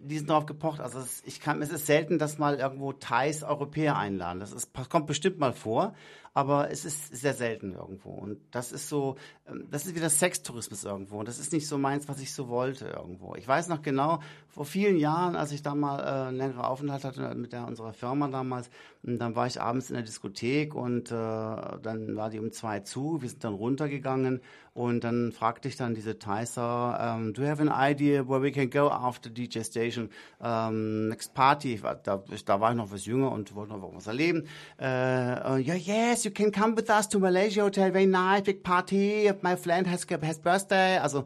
[0.00, 0.80] die sind darauf gepocht.
[0.80, 4.40] Also es, ich kann, es ist selten, dass mal irgendwo Thais Europäer einladen.
[4.40, 5.94] Das ist, kommt bestimmt mal vor
[6.32, 8.10] aber es ist sehr selten irgendwo.
[8.10, 9.16] Und das ist so,
[9.48, 11.18] ähm, das ist wieder Sextourismus irgendwo.
[11.18, 13.34] Und das ist nicht so meins, was ich so wollte irgendwo.
[13.34, 17.04] Ich weiß noch genau, vor vielen Jahren, als ich da mal äh, einen längeren Aufenthalt
[17.04, 18.70] hatte mit der, unserer Firma damals,
[19.02, 23.22] dann war ich abends in der Diskothek und äh, dann war die um zwei zu.
[23.22, 24.40] Wir sind dann runtergegangen
[24.72, 28.52] und dann fragte ich dann diese Thaiser, um, do you have an idea where we
[28.52, 30.10] can go after DJ Station?
[30.38, 31.82] Um, next party.
[31.82, 34.46] War, da, da, war ich noch was jünger und wollte noch was erleben.
[34.78, 37.90] Uh, uh, yeah, yes, you can come with us to Malaysia Hotel.
[37.90, 39.32] Very nice, big party.
[39.42, 40.98] My friend has, has birthday.
[40.98, 41.24] Also,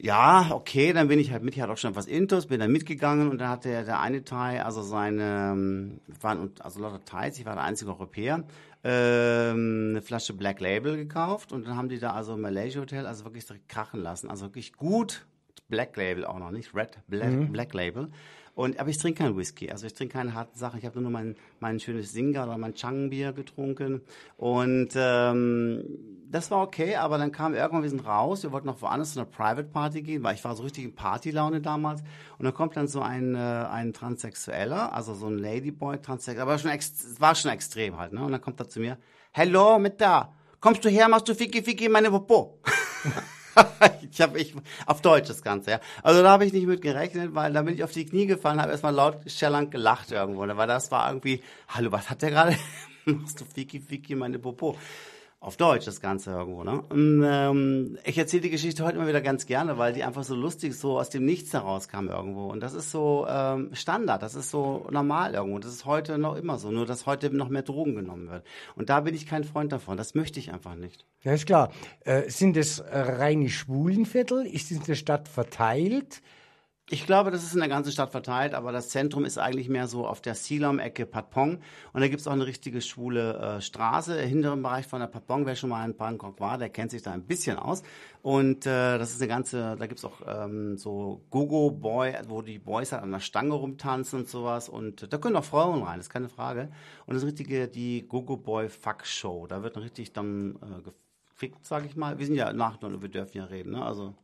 [0.00, 2.70] ja, okay, dann bin ich halt mit, ich hatte auch schon was Intos, bin dann
[2.70, 7.36] mitgegangen und dann hat der, der eine Thai, also seine, ähm, waren also lauter Thais,
[7.38, 8.44] ich war der einzige Europäer,
[8.84, 13.06] ähm, eine Flasche Black Label gekauft und dann haben die da also im Malaysia Hotel
[13.06, 14.30] also wirklich direkt krachen lassen.
[14.30, 15.26] Also wirklich gut
[15.68, 17.52] Black Label auch noch, nicht Red Black, mhm.
[17.52, 18.08] Black Label.
[18.58, 20.80] Und, aber ich trinke keinen Whisky, also ich trinke keine harten Sachen.
[20.80, 24.02] Ich habe nur mein, mein schönes Singa oder mein Chang-Bier getrunken.
[24.36, 25.84] Und ähm,
[26.28, 29.20] das war okay, aber dann kam irgendwann, wir sind raus, wir wollten noch woanders zu
[29.20, 32.00] einer Private Party gehen, weil ich war so richtig in Partylaune damals.
[32.36, 36.58] Und dann kommt dann so ein, äh, ein Transsexueller, also so ein Ladyboy, Transsexueller, aber
[36.58, 38.12] schon ex war schon extrem halt.
[38.12, 38.24] Ne?
[38.24, 38.98] Und dann kommt er zu mir,
[39.30, 42.58] Hello, mit da, kommst du her, machst du Ficky Ficky meine Popo.
[44.10, 44.54] ich habe ich
[44.86, 45.80] auf Deutsch das Ganze, ja.
[46.02, 48.60] Also da habe ich nicht mit gerechnet, weil da bin ich auf die Knie gefallen,
[48.60, 52.56] habe erstmal laut schellernd gelacht irgendwo, weil das war irgendwie, hallo, was hat der gerade?
[53.04, 54.76] Machst du Fiki Fiki meine Popo?
[55.40, 56.64] Auf Deutsch das Ganze irgendwo.
[56.64, 56.82] Ne?
[56.88, 60.34] Und, ähm, ich erzähle die Geschichte heute immer wieder ganz gerne, weil die einfach so
[60.34, 62.46] lustig so aus dem Nichts herauskam irgendwo.
[62.46, 65.60] Und das ist so ähm, Standard, das ist so normal irgendwo.
[65.60, 68.44] Das ist heute noch immer so, nur dass heute noch mehr Drogen genommen wird.
[68.74, 69.96] Und da bin ich kein Freund davon.
[69.96, 71.06] Das möchte ich einfach nicht.
[71.22, 71.70] Ja, ist klar.
[72.00, 74.44] Äh, sind es reine Schwulenviertel?
[74.44, 76.20] Ist in der Stadt verteilt?
[76.90, 79.86] Ich glaube, das ist in der ganzen Stadt verteilt, aber das Zentrum ist eigentlich mehr
[79.88, 81.58] so auf der Silom-Ecke Patpong.
[81.92, 84.18] Und da gibt es auch eine richtige schwule äh, Straße.
[84.18, 87.02] Im hinteren Bereich von der Patpong, wer schon mal in Bangkok war, der kennt sich
[87.02, 87.82] da ein bisschen aus.
[88.22, 92.58] Und äh, das ist eine ganze, da gibt es auch ähm, so Gogo-Boy, wo die
[92.58, 94.70] Boys halt an der Stange rumtanzen und sowas.
[94.70, 96.70] Und da können auch Frauen rein, ist keine Frage.
[97.04, 99.46] Und das richtige, die Gogo-Boy-Fuck-Show.
[99.46, 100.90] Da wird richtig dann äh,
[101.30, 102.18] gefickt, sag ich mal.
[102.18, 103.84] Wir sind ja nach und wir dürfen ja reden, ne?
[103.84, 104.14] Also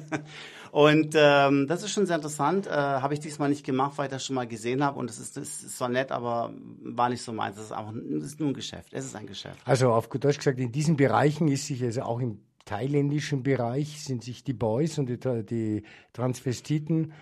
[0.72, 2.66] und ähm, das ist schon sehr interessant.
[2.66, 4.98] Äh, habe ich diesmal nicht gemacht, weil ich das schon mal gesehen habe.
[4.98, 6.52] Und es ist, ist zwar nett, aber
[6.82, 7.56] war nicht so meins.
[7.56, 8.92] Das ist einfach das ist nur ein Geschäft.
[8.92, 9.58] Es ist ein Geschäft.
[9.64, 14.04] Also auf gut Deutsch gesagt, in diesen Bereichen ist sich also auch im thailändischen Bereich
[14.04, 17.12] sind sich die Boys und die, die Transvestiten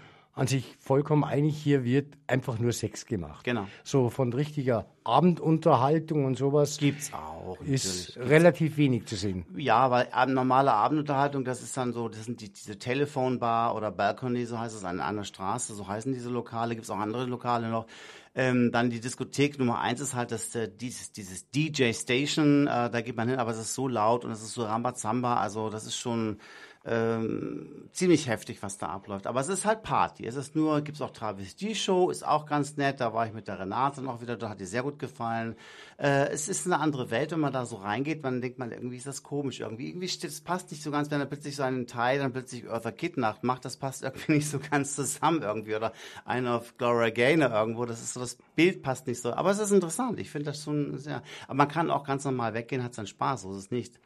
[0.40, 3.44] an sich vollkommen einig, hier wird einfach nur Sex gemacht.
[3.44, 3.66] Genau.
[3.85, 7.61] So von richtiger Abendunterhaltung und sowas Gibt's auch.
[7.61, 8.31] ist natürlich.
[8.31, 9.44] relativ wenig zu sehen.
[9.55, 14.46] Ja, weil normale Abendunterhaltung, das ist dann so, das sind die, diese Telefonbar oder Balcony,
[14.46, 17.87] so heißt es, an einer Straße, so heißen diese Lokale, gibt's auch andere Lokale noch.
[18.35, 22.88] Ähm, dann die Diskothek Nummer eins ist halt das, äh, dieses, dieses DJ Station, äh,
[22.88, 25.68] da geht man hin, aber es ist so laut und es ist so Rambazamba, also
[25.68, 26.38] das ist schon
[26.86, 29.26] ähm, ziemlich heftig, was da abläuft.
[29.26, 30.26] Aber es ist halt Party.
[30.26, 33.00] Es ist nur, gibt's auch Travestie-Show, ist auch ganz nett.
[33.00, 35.56] Da war ich mit der Renate noch wieder, da hat dir sehr gut gefallen.
[35.98, 38.22] Äh, es ist eine andere Welt, wenn man da so reingeht.
[38.22, 39.60] Man denkt man, irgendwie ist das komisch.
[39.60, 42.32] Irgendwie, irgendwie steht, es passt nicht so ganz, wenn er plötzlich so einen Teil, dann
[42.32, 43.66] plötzlich Eartha Kitt Nacht macht.
[43.66, 45.76] Das passt irgendwie nicht so ganz zusammen irgendwie.
[45.76, 45.92] Oder
[46.24, 47.84] einer auf Gloria Gaynor irgendwo.
[47.84, 49.34] Das ist so, das Bild passt nicht so.
[49.34, 50.18] Aber es ist interessant.
[50.18, 53.42] Ich finde das schon sehr, aber man kann auch ganz normal weggehen, hat seinen Spaß.
[53.42, 54.00] So ist es nicht.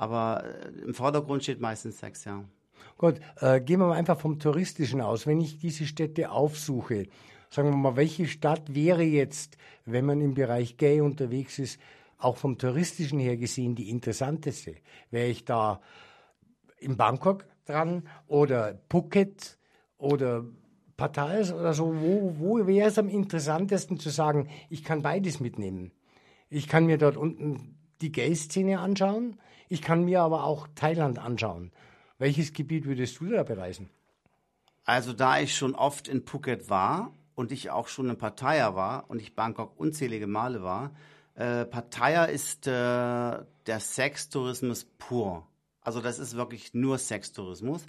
[0.00, 2.42] Aber äh, im Vordergrund steht meistens Sex, ja.
[2.96, 5.26] Gut, äh, gehen wir mal einfach vom Touristischen aus.
[5.26, 7.06] Wenn ich diese Städte aufsuche,
[7.50, 11.78] sagen wir mal, welche Stadt wäre jetzt, wenn man im Bereich Gay unterwegs ist,
[12.16, 14.76] auch vom Touristischen her gesehen die interessanteste?
[15.10, 15.82] Wäre ich da
[16.78, 19.58] in Bangkok dran oder Phuket
[19.98, 20.46] oder
[20.96, 21.94] Pattaya oder so?
[21.94, 25.92] Wo, wo wäre es am interessantesten zu sagen, ich kann beides mitnehmen?
[26.48, 29.36] Ich kann mir dort unten die Gay-Szene anschauen,
[29.70, 31.70] ich kann mir aber auch Thailand anschauen.
[32.18, 33.88] Welches Gebiet würdest du da bereisen?
[34.84, 39.08] Also da ich schon oft in Phuket war und ich auch schon in Pattaya war
[39.08, 40.90] und ich Bangkok unzählige Male war,
[41.36, 45.46] äh, Pattaya ist äh, der Sextourismus pur.
[45.82, 47.86] Also das ist wirklich nur Sextourismus.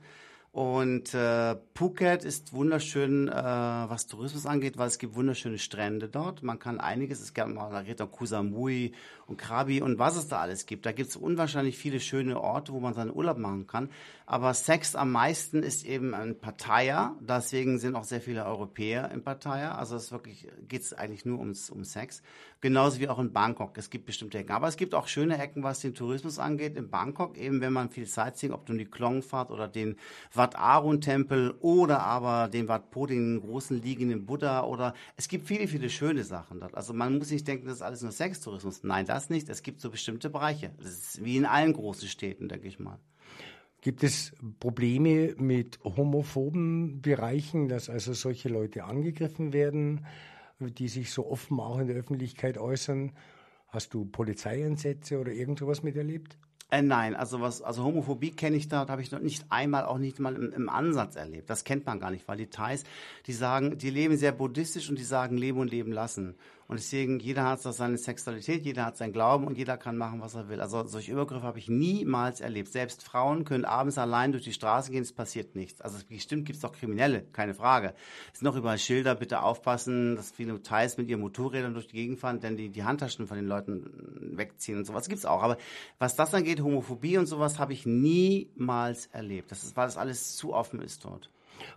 [0.52, 6.44] Und äh, Phuket ist wunderschön, äh, was Tourismus angeht, weil es gibt wunderschöne Strände dort.
[6.44, 10.28] Man kann einiges, es gibt mal da geht auch Koh und Krabi und was es
[10.28, 10.86] da alles gibt.
[10.86, 13.90] Da gibt es unwahrscheinlich viele schöne Orte, wo man seinen Urlaub machen kann.
[14.32, 17.18] Aber Sex am meisten ist eben in Pattaya.
[17.20, 19.76] Deswegen sind auch sehr viele Europäer in Pattaya.
[19.76, 22.22] Also es wirklich geht es eigentlich nur ums um Sex.
[22.62, 23.78] Genauso wie auch in Bangkok.
[23.78, 24.54] Es gibt bestimmte Ecken.
[24.54, 26.78] Aber es gibt auch schöne Ecken, was den Tourismus angeht.
[26.78, 29.98] In Bangkok eben, wenn man viel Sightseeing, ob nun die Klong fahrt oder den
[30.34, 35.46] Wat Arun Tempel oder aber den Wat Po, den großen liegenden Buddha oder es gibt
[35.46, 36.76] viele, viele schöne Sachen dort.
[36.76, 38.82] Also man muss nicht denken, das ist alles nur Sextourismus.
[38.84, 39.50] Nein, das nicht.
[39.50, 40.72] Es gibt so bestimmte Bereiche.
[40.78, 42.98] Das ist wie in allen großen Städten, denke ich mal.
[43.82, 50.06] Gibt es Probleme mit homophoben Bereichen, dass also solche Leute angegriffen werden,
[50.60, 53.12] die sich so offen auch in der Öffentlichkeit äußern?
[53.70, 56.38] Hast du Polizeieinsätze oder irgend sowas miterlebt?
[56.70, 59.98] Äh, nein, also was, also Homophobie kenne ich da, habe ich noch nicht einmal, auch
[59.98, 61.50] nicht mal im, im Ansatz erlebt.
[61.50, 62.86] Das kennt man gar nicht, weil die Thais,
[63.26, 66.36] die sagen, die leben sehr buddhistisch und die sagen leben und leben lassen.
[66.72, 70.36] Und deswegen, jeder hat seine Sexualität, jeder hat seinen Glauben und jeder kann machen, was
[70.36, 70.62] er will.
[70.62, 72.72] Also solche Übergriffe habe ich niemals erlebt.
[72.72, 75.82] Selbst Frauen können abends allein durch die Straße gehen, es passiert nichts.
[75.82, 77.94] Also bestimmt gibt es auch Kriminelle, keine Frage.
[78.32, 81.98] Es sind noch überall Schilder, bitte aufpassen, dass viele Thais mit ihren Motorrädern durch die
[81.98, 85.44] Gegend fahren, denn die, die Handtaschen von den Leuten wegziehen und sowas gibt's auch.
[85.44, 85.58] Aber
[86.00, 89.52] was das angeht, Homophobie und sowas, habe ich niemals erlebt.
[89.52, 91.30] Das ist, weil das alles zu offen ist dort.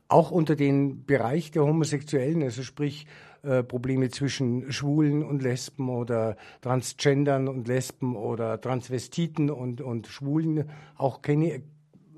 [0.06, 3.06] Auch unter den Bereich der Homosexuellen, also sprich
[3.44, 10.70] äh, Probleme zwischen Schwulen und Lesben oder Transgendern und Lesben oder Transvestiten und, und Schwulen
[10.96, 11.62] auch keine,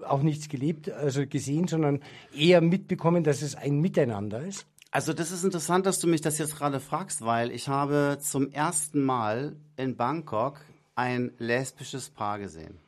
[0.07, 2.01] auch nichts gelebt, also gesehen, sondern
[2.35, 4.67] eher mitbekommen, dass es ein Miteinander ist.
[4.91, 8.51] Also das ist interessant, dass du mich das jetzt gerade fragst, weil ich habe zum
[8.51, 10.61] ersten Mal in Bangkok
[10.95, 12.79] ein lesbisches Paar gesehen.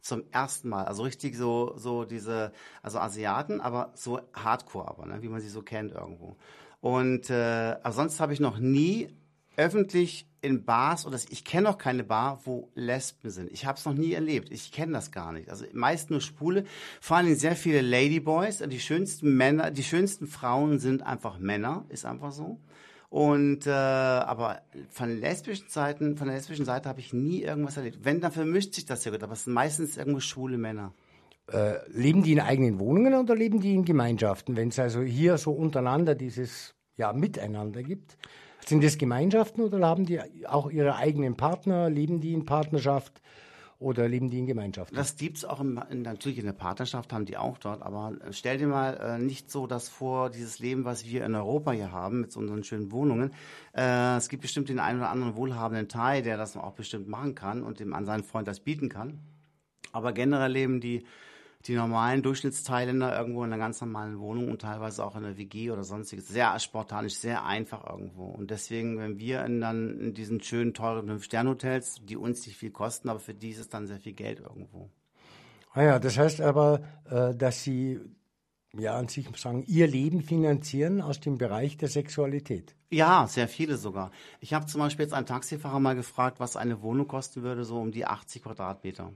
[0.00, 5.22] Zum ersten Mal, also richtig so so diese, also Asiaten, aber so Hardcore, aber ne,
[5.22, 6.36] wie man sie so kennt irgendwo.
[6.84, 9.08] Und äh, aber sonst habe ich noch nie
[9.56, 13.50] öffentlich in Bars oder ich kenne auch keine Bar, wo Lesben sind.
[13.50, 14.52] Ich habe es noch nie erlebt.
[14.52, 15.48] Ich kenne das gar nicht.
[15.48, 16.64] Also meist nur Spule.
[17.00, 18.58] Vor allem sehr viele Ladyboys.
[18.58, 22.60] Die schönsten Männer, die schönsten Frauen sind einfach Männer, ist einfach so.
[23.08, 28.00] Und äh, aber von lesbischen Seiten, von der lesbischen Seite habe ich nie irgendwas erlebt.
[28.02, 30.92] Wenn, dann vermischt sich das ja gut, aber es sind meistens irgendwo schwule Männer.
[31.52, 34.56] Äh, leben die in eigenen Wohnungen oder leben die in Gemeinschaften?
[34.56, 38.16] Wenn es also hier so untereinander dieses ja, Miteinander gibt,
[38.64, 41.90] sind das Gemeinschaften oder haben die auch ihre eigenen Partner?
[41.90, 43.20] Leben die in Partnerschaft
[43.78, 44.96] oder leben die in Gemeinschaften?
[44.96, 48.32] Das gibt's auch im, in, natürlich in der Partnerschaft haben die auch dort, aber äh,
[48.32, 51.92] stell dir mal äh, nicht so das vor, dieses Leben, was wir in Europa hier
[51.92, 53.34] haben mit unseren schönen Wohnungen.
[53.76, 57.34] Äh, es gibt bestimmt den einen oder anderen wohlhabenden Thai, der das auch bestimmt machen
[57.34, 59.18] kann und dem an seinen Freund das bieten kann.
[59.92, 61.04] Aber generell leben die
[61.66, 65.70] die normalen Durchschnittsthailänder irgendwo in einer ganz normalen Wohnung und teilweise auch in einer WG
[65.70, 66.28] oder sonstiges.
[66.28, 68.26] Sehr spartanisch, sehr einfach irgendwo.
[68.26, 72.70] Und deswegen, wenn wir in dann in diesen schönen, teuren Fünf-Sterne-Hotels, die uns nicht viel
[72.70, 74.90] kosten, aber für die ist es dann sehr viel Geld irgendwo.
[75.72, 77.98] Ah ja, das heißt aber, äh, dass sie
[78.78, 82.74] ja, an sich sagen, ihr Leben finanzieren aus dem Bereich der Sexualität?
[82.90, 84.10] Ja, sehr viele sogar.
[84.40, 87.80] Ich habe zum Beispiel jetzt einen Taxifahrer mal gefragt, was eine Wohnung kosten würde, so
[87.80, 89.12] um die 80 Quadratmeter.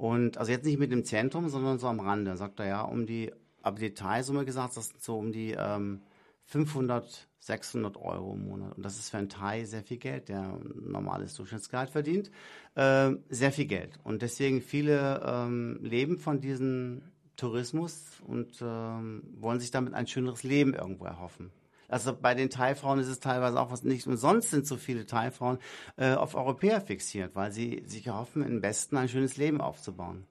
[0.00, 2.34] Und also jetzt nicht mit dem Zentrum, sondern so am Rande.
[2.38, 6.00] Sagt er ja, um die, aber Detailsumme gesagt, das sind so um die ähm,
[6.46, 8.78] 500, 600 Euro im Monat.
[8.78, 12.30] Und das ist für einen Thai sehr viel Geld, der ein normales Durchschnittsgehalt verdient.
[12.76, 13.98] Äh, sehr viel Geld.
[14.02, 17.02] Und deswegen viele ähm, leben von diesem
[17.36, 21.50] Tourismus und ähm, wollen sich damit ein schöneres Leben irgendwo erhoffen.
[21.90, 25.58] Also bei den Thai-Frauen ist es teilweise auch was nicht umsonst sind so viele Thai-Frauen
[25.96, 30.26] äh, auf Europäer fixiert, weil sie sich erhoffen, im Westen ein schönes Leben aufzubauen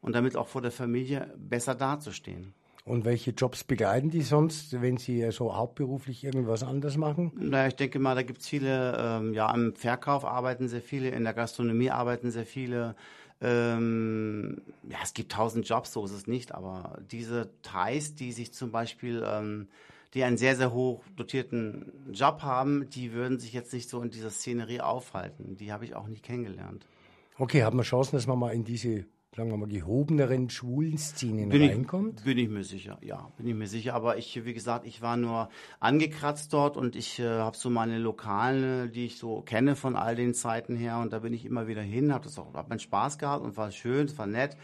[0.00, 2.54] und damit auch vor der Familie besser dazustehen.
[2.84, 7.32] Und welche Jobs begleiten die sonst, wenn sie so hauptberuflich irgendwas anderes machen?
[7.34, 11.08] Naja, ich denke mal, da gibt es viele, ähm, ja, im Verkauf arbeiten sehr viele,
[11.08, 12.94] in der Gastronomie arbeiten sehr viele.
[13.40, 18.52] Ähm, ja, es gibt tausend Jobs, so ist es nicht, aber diese Thais, die sich
[18.52, 19.68] zum Beispiel, ähm,
[20.14, 24.10] die einen sehr, sehr hoch dotierten Job haben, die würden sich jetzt nicht so in
[24.10, 25.56] dieser Szenerie aufhalten.
[25.56, 26.86] Die habe ich auch nicht kennengelernt.
[27.36, 31.48] Okay, haben wir Chancen, dass wir mal in diese sagen wir mal, gehobeneren schwulen Szenen
[31.48, 32.20] bin reinkommt?
[32.20, 33.94] Ich, bin ich mir sicher, ja, bin ich mir sicher.
[33.94, 35.48] Aber ich, wie gesagt, ich war nur
[35.80, 40.14] angekratzt dort und ich äh, habe so meine Lokalen, die ich so kenne von all
[40.14, 42.78] den Zeiten her und da bin ich immer wieder hin, habe das auch, habe meinen
[42.78, 44.56] Spaß gehabt und war schön, es war nett.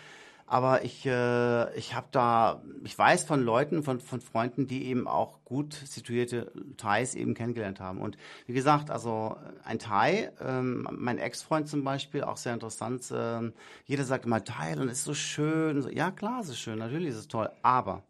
[0.51, 5.07] Aber ich, äh, ich habe da, ich weiß von Leuten, von, von Freunden, die eben
[5.07, 8.01] auch gut situierte Thais eben kennengelernt haben.
[8.01, 13.53] Und wie gesagt, also ein Thai, ähm, mein Ex-Freund zum Beispiel, auch sehr interessant, ähm,
[13.85, 15.83] jeder sagt immer Thailand ist so schön.
[15.83, 17.49] So, ja, klar, es ist schön, natürlich ist es toll.
[17.63, 18.03] Aber,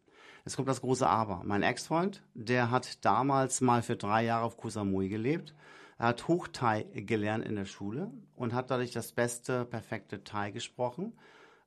[0.46, 1.42] es kommt das große Aber.
[1.44, 5.54] Mein Ex-Freund, der hat damals mal für drei Jahre auf Koh Samui gelebt.
[5.98, 11.12] Er hat Hochthai gelernt in der Schule und hat dadurch das beste, perfekte Thai gesprochen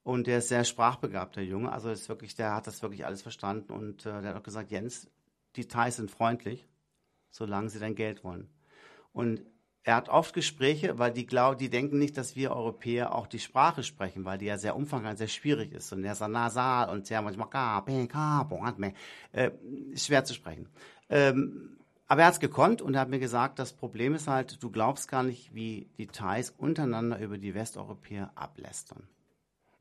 [0.04, 1.72] und der ist sehr sprachbegabt, der Junge.
[1.72, 3.72] Also ist wirklich, der hat das wirklich alles verstanden.
[3.72, 5.10] Und äh, der hat auch gesagt, Jens,
[5.56, 6.68] die Thais sind freundlich,
[7.30, 8.50] solange sie dein Geld wollen.
[9.14, 9.42] Und
[9.84, 13.40] er hat oft Gespräche, weil die glauben, die denken nicht, dass wir Europäer auch die
[13.40, 17.22] Sprache sprechen, weil die ja sehr umfangreich, sehr schwierig ist und sehr nasal und sehr
[17.22, 17.50] manchmal
[19.34, 19.52] äh,
[19.96, 20.70] schwer zu sprechen.
[21.10, 24.62] Ähm, aber er hat es gekonnt und er hat mir gesagt, das Problem ist halt,
[24.64, 29.08] du glaubst gar nicht, wie die Thais untereinander über die Westeuropäer ablästern.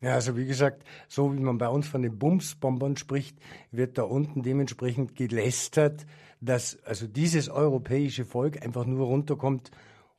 [0.02, 3.38] Ja, also wie gesagt, so wie man bei uns von den Bumsbombern spricht,
[3.70, 6.06] wird da unten dementsprechend gelästert,
[6.40, 9.70] dass also dieses europäische Volk einfach nur runterkommt,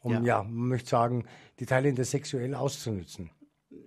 [0.02, 1.26] um, ja, ja man möchte sagen,
[1.60, 3.30] die Thailänder sexuell auszunutzen.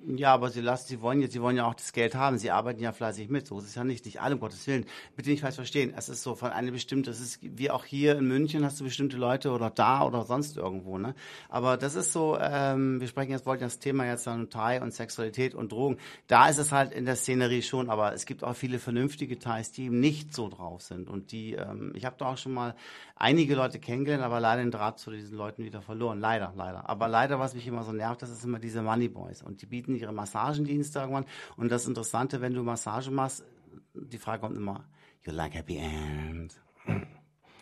[0.09, 2.39] Ja, aber sie lassen, sie wollen jetzt, sie wollen ja auch das Geld haben.
[2.39, 3.49] Sie arbeiten ja fleißig mit.
[3.49, 4.05] So ist es ja nicht.
[4.05, 4.87] Nicht alle, um Gottes Willen.
[5.17, 5.93] Bitte nicht falsch verstehen.
[5.97, 8.85] Es ist so von einer bestimmten, es ist wie auch hier in München hast du
[8.85, 11.17] bestimmte Leute oder da oder sonst irgendwo, ne?
[11.49, 14.95] Aber das ist so, ähm, wir sprechen jetzt, wollten das Thema jetzt an Thai und
[14.95, 15.99] Sexualität und Drogen.
[16.29, 19.73] Da ist es halt in der Szenerie schon, aber es gibt auch viele vernünftige Thais,
[19.73, 21.09] die eben nicht so drauf sind.
[21.09, 22.77] Und die, ähm, ich habe da auch schon mal
[23.17, 26.21] einige Leute kennengelernt, aber leider den Draht zu diesen Leuten wieder verloren.
[26.21, 26.89] Leider, leider.
[26.89, 29.43] Aber leider, was mich immer so nervt, das ist immer diese Money Boys.
[29.43, 31.27] Und die bieten ihre Massagendienste irgendwann.
[31.57, 33.45] Und das Interessante, wenn du Massage machst,
[33.95, 34.85] die Frage kommt immer,
[35.25, 36.55] you like happy end?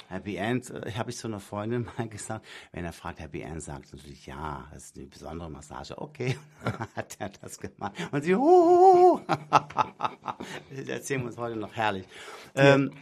[0.09, 3.62] Happy End, äh, habe ich zu einer Freundin mal gesagt, wenn er fragt, Happy End,
[3.62, 5.99] sagt natürlich, ja, das ist eine besondere Massage.
[5.99, 6.38] Okay,
[6.97, 7.94] hat er das gemacht.
[8.12, 8.33] Und sie,
[10.77, 12.07] das erzählen wir uns heute noch herrlich.
[12.55, 12.92] Ähm,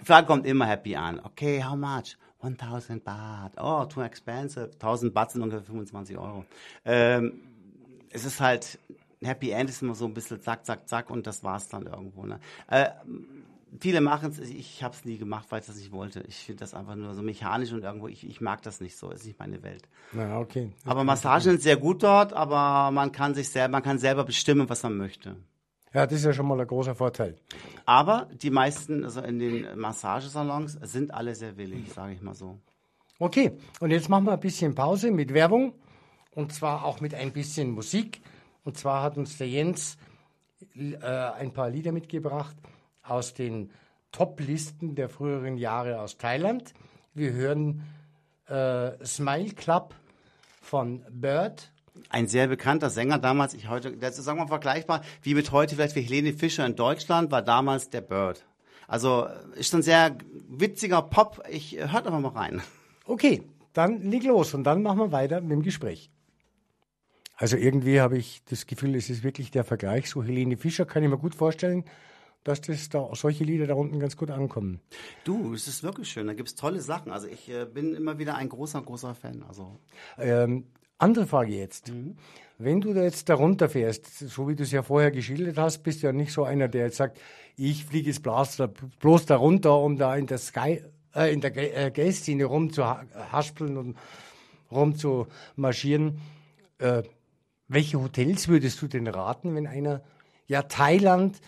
[0.00, 1.20] die Frage kommt immer Happy an.
[1.20, 2.16] Okay, how much?
[2.42, 3.52] 1000 Baht.
[3.58, 4.70] Oh, too expensive.
[4.72, 6.46] 1000 Baht sind ungefähr 25 Euro.
[6.84, 7.42] Ähm,
[8.10, 8.78] es ist halt,
[9.22, 12.24] Happy End ist immer so ein bisschen zack, zack, zack und das war's dann irgendwo.
[12.24, 12.40] Ne?
[12.68, 12.90] Äh,
[13.78, 16.20] viele machen es, ich habe es nie gemacht, weil ich das nicht wollte.
[16.26, 19.10] Ich finde das einfach nur so mechanisch und irgendwo, ich, ich mag das nicht so,
[19.10, 19.88] ist nicht meine Welt.
[20.12, 20.72] Na, okay.
[20.84, 24.68] aber Massagen sind sehr gut dort, aber man kann sich selber, man kann selber bestimmen,
[24.68, 25.36] was man möchte.
[25.92, 27.36] Ja, das ist ja schon mal ein großer Vorteil.
[27.84, 32.58] Aber die meisten, also in den Massagesalons, sind alle sehr willig, sage ich mal so.
[33.18, 35.74] Okay, und jetzt machen wir ein bisschen Pause mit Werbung
[36.34, 38.20] und zwar auch mit ein bisschen Musik.
[38.64, 39.96] Und zwar hat uns der Jens
[40.76, 42.56] äh, ein paar Lieder mitgebracht
[43.02, 43.70] aus den
[44.12, 46.74] Top-Listen der früheren Jahre aus Thailand.
[47.14, 47.82] Wir hören
[48.46, 49.94] äh, Smile Club
[50.60, 51.72] von Bird.
[52.08, 55.74] Ein sehr bekannter Sänger damals, ich heute, das ist sagen wir vergleichbar wie mit heute
[55.74, 58.44] vielleicht wie Helene Fischer in Deutschland, war damals der Bird.
[58.86, 60.16] Also ist ein sehr
[60.48, 61.42] witziger Pop.
[61.48, 62.62] Ich äh, hört aber mal rein.
[63.04, 66.10] Okay, dann leg los und dann machen wir weiter mit dem Gespräch.
[67.40, 70.10] Also irgendwie habe ich das Gefühl, es ist wirklich der Vergleich.
[70.10, 71.84] So Helene Fischer kann ich mir gut vorstellen,
[72.44, 74.80] dass das da solche Lieder da unten ganz gut ankommen.
[75.24, 76.26] Du, es ist wirklich schön.
[76.26, 77.10] Da gibt es tolle Sachen.
[77.10, 79.42] Also ich äh, bin immer wieder ein großer, großer Fan.
[79.48, 79.78] Also
[80.18, 80.66] ähm,
[81.00, 81.90] Andere Frage jetzt.
[82.58, 86.02] Wenn du da jetzt da runterfährst, so wie du es ja vorher geschildert hast, bist
[86.02, 87.18] du ja nicht so einer, der jetzt sagt,
[87.56, 90.82] ich fliege jetzt bloß da, bloß da runter, um da in der Sky,
[91.14, 93.96] äh, in der äh, Gay-Szene rumzuhaspeln und
[94.70, 96.20] rumzumarschieren.
[96.76, 97.04] Äh,
[97.70, 100.02] welche Hotels würdest du denn raten, wenn einer
[100.48, 101.40] ja Thailand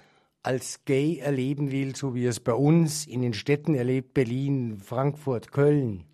[0.44, 5.50] als gay erleben will, so wie es bei uns in den Städten erlebt, Berlin, Frankfurt,
[5.50, 6.04] Köln?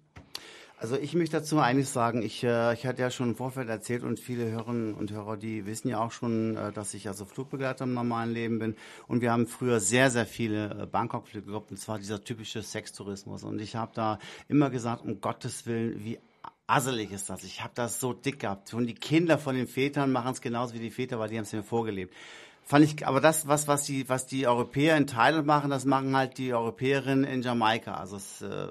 [0.81, 4.05] Also ich möchte dazu eigentlich sagen, ich, äh, ich hatte ja schon im Vorfeld erzählt
[4.05, 7.85] und viele Hörerinnen und Hörer, die wissen ja auch schon, äh, dass ich also Flugbegleiter
[7.85, 8.77] im normalen Leben bin.
[9.09, 13.43] Und wir haben früher sehr, sehr viele äh, Bangkok-Flüge gehabt, und zwar dieser typische Sextourismus.
[13.43, 16.21] Und ich habe da immer gesagt, um Gottes Willen, wie
[16.69, 17.43] asselig ist das.
[17.43, 18.73] Ich habe das so dick gehabt.
[18.75, 21.45] Und die Kinder von den Vätern machen es genauso wie die Väter, weil die haben
[21.45, 22.15] es mir vorgelebt.
[22.65, 26.15] Fand ich, aber das, was, was die, was die Europäer in Thailand machen, das machen
[26.15, 27.95] halt die Europäerinnen in Jamaika.
[27.95, 28.69] Also es äh,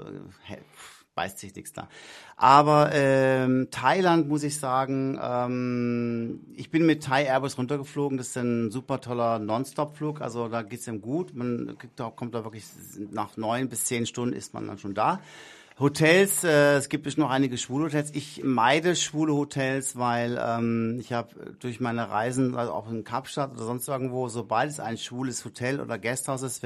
[1.16, 1.90] beißt sich nichts da.
[2.36, 8.20] Aber ähm, Thailand muss ich sagen, ähm, ich bin mit Thai Airbus runtergeflogen.
[8.20, 10.22] Das ist ein super toller Non-Stop-Flug.
[10.22, 11.34] Also da geht's ihm gut.
[11.34, 11.76] Man
[12.16, 12.66] kommt da wirklich
[13.10, 15.20] nach neun bis zehn Stunden ist man dann schon da.
[15.80, 18.10] Hotels, äh, es gibt noch einige schwule Hotels.
[18.16, 23.52] Ich meide schwule Hotels, weil ähm, ich habe durch meine Reisen, also auch in Kapstadt
[23.52, 26.64] oder sonst irgendwo, sobald es ein schwules Hotel oder Gasthaus ist,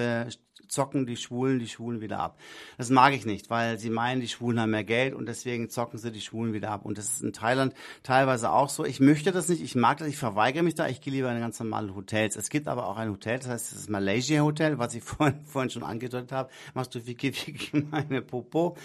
[0.72, 2.40] zocken die Schwulen die Schwulen wieder ab.
[2.78, 6.00] Das mag ich nicht, weil sie meinen, die Schwulen haben mehr Geld und deswegen zocken
[6.00, 6.86] sie die Schwulen wieder ab.
[6.86, 8.86] Und das ist in Thailand teilweise auch so.
[8.86, 11.42] Ich möchte das nicht, ich mag das, ich verweigere mich da, ich gehe lieber in
[11.42, 12.38] ganz normale Hotels.
[12.38, 15.70] Es gibt aber auch ein Hotel, das heißt das Malaysia Hotel, was ich vorhin, vorhin
[15.70, 16.50] schon angedeutet habe.
[16.74, 18.78] Machst du Wiki Wiki meine Popo.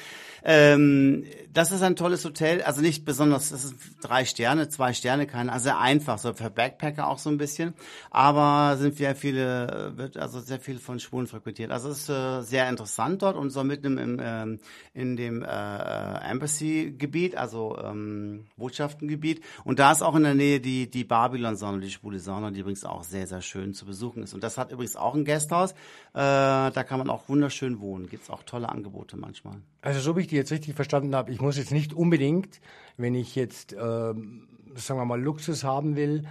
[0.45, 5.27] Ähm, das ist ein tolles Hotel, also nicht besonders, das ist drei Sterne, zwei Sterne,
[5.27, 7.75] keine, also sehr einfach, so für Backpacker auch so ein bisschen,
[8.11, 11.71] aber sind sehr viele, wird also sehr viel von Schwulen frequentiert.
[11.77, 14.59] Es ist äh, sehr interessant dort und so mitten im, ähm,
[14.95, 20.91] in dem äh, Embassy-Gebiet, also ähm, Botschaftengebiet und da ist auch in der Nähe die,
[20.91, 24.35] die Babylon-Sauna, die schwule Sauna, die übrigens auch sehr, sehr schön zu besuchen ist.
[24.35, 25.75] Und das hat übrigens auch ein Gasthaus, äh,
[26.15, 29.57] da kann man auch wunderschön wohnen, gibt's auch tolle Angebote manchmal.
[29.83, 32.61] Also so wie ich die jetzt richtig verstanden habe, ich muss jetzt nicht unbedingt,
[32.97, 36.25] wenn ich jetzt, ähm, sagen wir mal, Luxus haben will,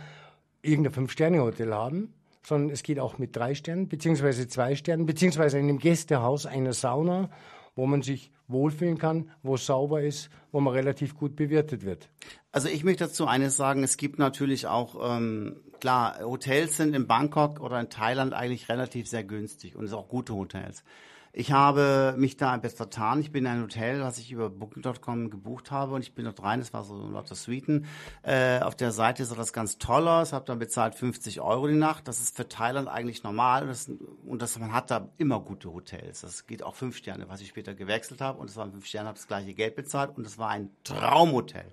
[0.61, 2.13] irgendein Fünf-Sterne-Hotel haben,
[2.45, 6.73] sondern es geht auch mit drei Sternen, beziehungsweise zwei Sternen, beziehungsweise in einem Gästehaus eine
[6.73, 7.29] Sauna,
[7.75, 12.09] wo man sich wohlfühlen kann, wo es sauber ist, wo man relativ gut bewirtet wird.
[12.51, 17.07] Also ich möchte dazu eines sagen, es gibt natürlich auch, ähm, klar, Hotels sind in
[17.07, 20.83] Bangkok oder in Thailand eigentlich relativ sehr günstig und es sind auch gute Hotels.
[21.37, 23.19] Ich habe mich da etwas vertan.
[23.19, 26.41] Ich bin in ein Hotel, was ich über Booking.com gebucht habe und ich bin dort
[26.41, 26.61] rein.
[26.61, 27.87] Das war so lauter Suiten.
[28.23, 30.31] Äh, auf der Seite sah das ganz toll aus.
[30.31, 32.07] Habe dann bezahlt 50 Euro die Nacht.
[32.07, 33.63] Das ist für Thailand eigentlich normal.
[33.63, 33.91] Und das,
[34.25, 36.21] und das, man hat da immer gute Hotels.
[36.21, 38.39] Das geht auch fünf Sterne, was ich später gewechselt habe.
[38.39, 40.15] Und es waren fünf Sterne, habe das gleiche Geld bezahlt.
[40.15, 41.65] Und es war ein Traumhotel.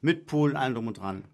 [0.00, 1.24] Mit Pool, allem drum und dran.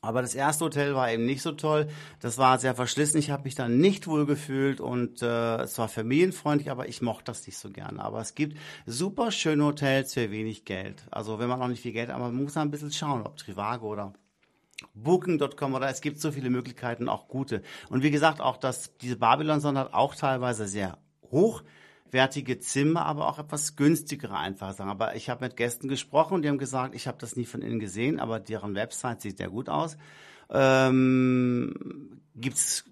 [0.00, 1.88] Aber das erste Hotel war eben nicht so toll.
[2.20, 3.18] Das war sehr verschlissen.
[3.18, 7.24] Ich habe mich da nicht wohl gefühlt und äh, es war familienfreundlich, aber ich mochte
[7.24, 8.02] das nicht so gerne.
[8.02, 11.02] Aber es gibt super schöne Hotels für wenig Geld.
[11.10, 13.36] Also wenn man auch nicht viel Geld hat, aber man muss ein bisschen schauen, ob
[13.36, 14.12] Trivago oder
[14.94, 17.62] Booking.com oder es gibt so viele Möglichkeiten, auch gute.
[17.88, 20.98] Und wie gesagt, auch das, diese Babylon-Sonne hat auch teilweise sehr
[22.08, 24.90] hochwertige Zimmer, aber auch etwas günstigere einfach sagen.
[24.90, 27.62] Aber ich habe mit Gästen gesprochen und die haben gesagt, ich habe das nie von
[27.62, 29.96] innen gesehen, aber deren Website sieht sehr gut aus.
[30.50, 32.84] Ähm, gibt's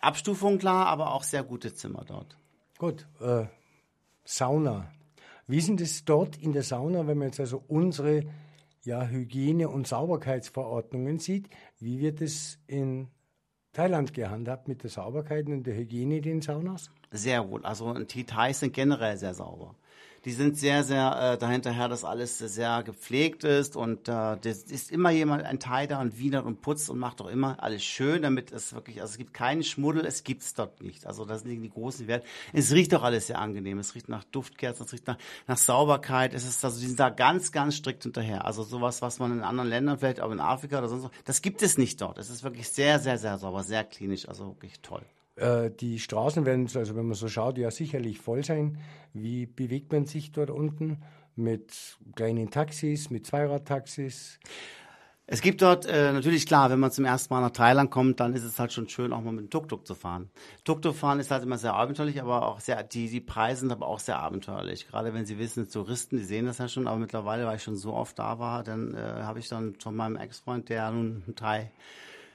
[0.00, 2.36] Abstufungen klar, aber auch sehr gute Zimmer dort.
[2.78, 3.46] Gut, äh,
[4.24, 4.90] Sauna.
[5.46, 8.24] Wie sind es dort in der Sauna, wenn man jetzt also unsere
[8.84, 11.48] ja, Hygiene- und Sauberkeitsverordnungen sieht?
[11.78, 13.08] Wie wird es in
[13.72, 16.90] Thailand gehandhabt mit der Sauberkeit und der Hygiene in den Saunas?
[17.10, 17.64] Sehr wohl.
[17.64, 19.74] Also die Thais sind generell sehr sauber.
[20.26, 24.90] Die sind sehr, sehr äh, dahinterher, dass alles sehr gepflegt ist und äh, das ist
[24.90, 28.22] immer jemand, ein Thai da und wienert und putzt und macht doch immer alles schön,
[28.22, 31.06] damit es wirklich, also es gibt keinen Schmuddel, es gibt's dort nicht.
[31.06, 32.26] Also das sind die großen Werte.
[32.52, 33.78] Es riecht doch alles sehr angenehm.
[33.78, 36.34] Es riecht nach Duftkerzen, es riecht nach, nach Sauberkeit.
[36.34, 38.46] Es ist also, die sind da ganz, ganz strikt hinterher.
[38.46, 41.40] Also sowas, was man in anderen Ländern vielleicht, auch in Afrika oder sonst wo, das
[41.40, 42.18] gibt es nicht dort.
[42.18, 45.06] Es ist wirklich sehr, sehr, sehr sauber, sehr klinisch, also wirklich toll.
[45.36, 48.78] Äh, die Straßen werden, also wenn man so schaut, ja sicherlich voll sein.
[49.12, 51.02] Wie bewegt man sich dort unten?
[51.38, 54.40] Mit kleinen Taxis, mit Zweiradtaxis?
[55.28, 58.32] Es gibt dort äh, natürlich klar, wenn man zum ersten Mal nach Thailand kommt, dann
[58.32, 60.30] ist es halt schon schön, auch mal mit dem Tuk-Tuk zu fahren.
[60.64, 63.88] Tuk-Tuk fahren ist halt immer sehr abenteuerlich, aber auch sehr, die, die Preise sind aber
[63.88, 64.86] auch sehr abenteuerlich.
[64.86, 67.76] Gerade wenn Sie wissen, Touristen, die sehen das ja schon, aber mittlerweile, weil ich schon
[67.76, 71.72] so oft da war, dann äh, habe ich dann von meinem Ex-Freund, der nun Thai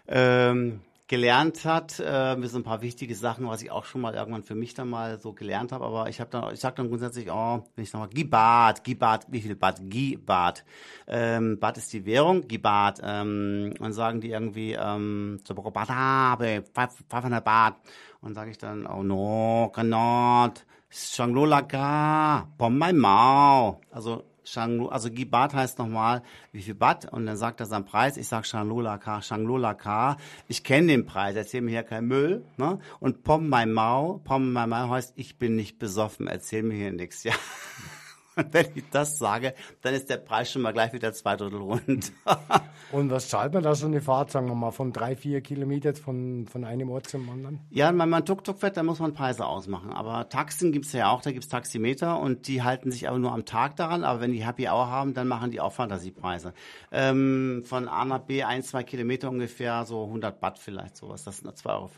[0.07, 0.81] ähm,
[1.11, 1.99] gelernt hat.
[1.99, 4.75] Äh, mir sind ein paar wichtige Sachen, was ich auch schon mal irgendwann für mich
[4.75, 5.83] dann mal so gelernt habe.
[5.83, 9.41] Aber ich habe dann, ich sag dann grundsätzlich, oh, wenn ich nochmal, Gibat, Gibat, wie
[9.41, 9.81] viel Bad?
[9.89, 10.63] Gibat.
[11.07, 13.01] Ähm, Bad ist die Währung, Gibat.
[13.03, 17.75] Ähm, und sagen die irgendwie, ähm, so Badabe, 500 Bad.
[18.21, 23.81] Und sage ich dann, oh no, cannot, Shanglola Ka, Pom Mai Mao.
[23.91, 27.11] Also Shanglu, also Gibat heißt nochmal, wie viel Bat?
[27.11, 28.17] Und dann sagt er seinen Preis.
[28.17, 30.17] Ich sag Shanglola Ka, Shanglola Ka.
[30.47, 32.43] Ich kenne den Preis, erzähl mir hier kein Müll.
[32.57, 32.79] Ne?
[32.99, 36.91] Und Pom Mai Mao, Pom Mai Mao heißt, ich bin nicht besoffen, erzähl mir hier
[36.91, 37.23] nichts.
[37.23, 37.33] Ja.
[38.35, 41.59] Und wenn ich das sage, dann ist der Preis schon mal gleich wieder zwei Drittel
[41.59, 42.11] rund.
[42.91, 45.95] Und was zahlt man da so eine Fahrt, sagen wir mal, von drei, vier Kilometern
[45.95, 47.59] von, von einem Ort zum anderen?
[47.69, 49.91] Ja, wenn man Tuk-Tuk fährt, dann muss man Preise ausmachen.
[49.91, 53.45] Aber Taxen gibt's ja auch, da gibt's Taximeter und die halten sich aber nur am
[53.45, 54.03] Tag daran.
[54.03, 56.53] Aber wenn die Happy Hour haben, dann machen die auch Fantasiepreise.
[56.91, 61.23] Ähm, von A nach B, ein, zwei Kilometer ungefähr, so 100 Baht vielleicht, sowas.
[61.23, 61.89] Das sind 2,50 Euro.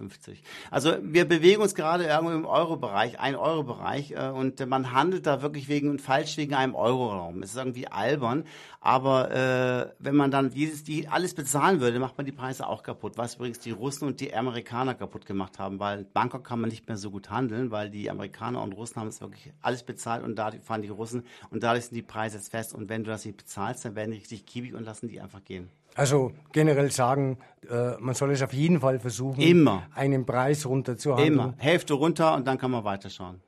[0.69, 5.41] Also wir bewegen uns gerade irgendwo im Euro-Bereich, ein Euro-Bereich äh, und man handelt da
[5.41, 7.43] wirklich wegen falsch falsch wegen einem Euro-Raum.
[7.43, 8.45] Es ist irgendwie albern,
[8.79, 12.83] aber äh, wenn man dann jedes, die alles bezahlen würde, macht man die Preise auch
[12.83, 13.13] kaputt.
[13.17, 16.87] Was übrigens die Russen und die Amerikaner kaputt gemacht haben, weil Bangkok kann man nicht
[16.87, 20.35] mehr so gut handeln, weil die Amerikaner und Russen haben es wirklich alles bezahlt und
[20.35, 22.73] da fahren die Russen und dadurch sind die Preise jetzt fest.
[22.73, 25.43] Und wenn du das nicht bezahlst, dann werden die richtig kiebig und lassen die einfach
[25.43, 25.69] gehen.
[25.95, 27.37] Also generell sagen,
[27.69, 29.83] äh, man soll es auf jeden Fall versuchen, Immer.
[29.93, 31.33] einen Preis runterzuhandeln.
[31.33, 31.53] Immer.
[31.57, 33.41] Hälfte runter und dann kann man weiterschauen.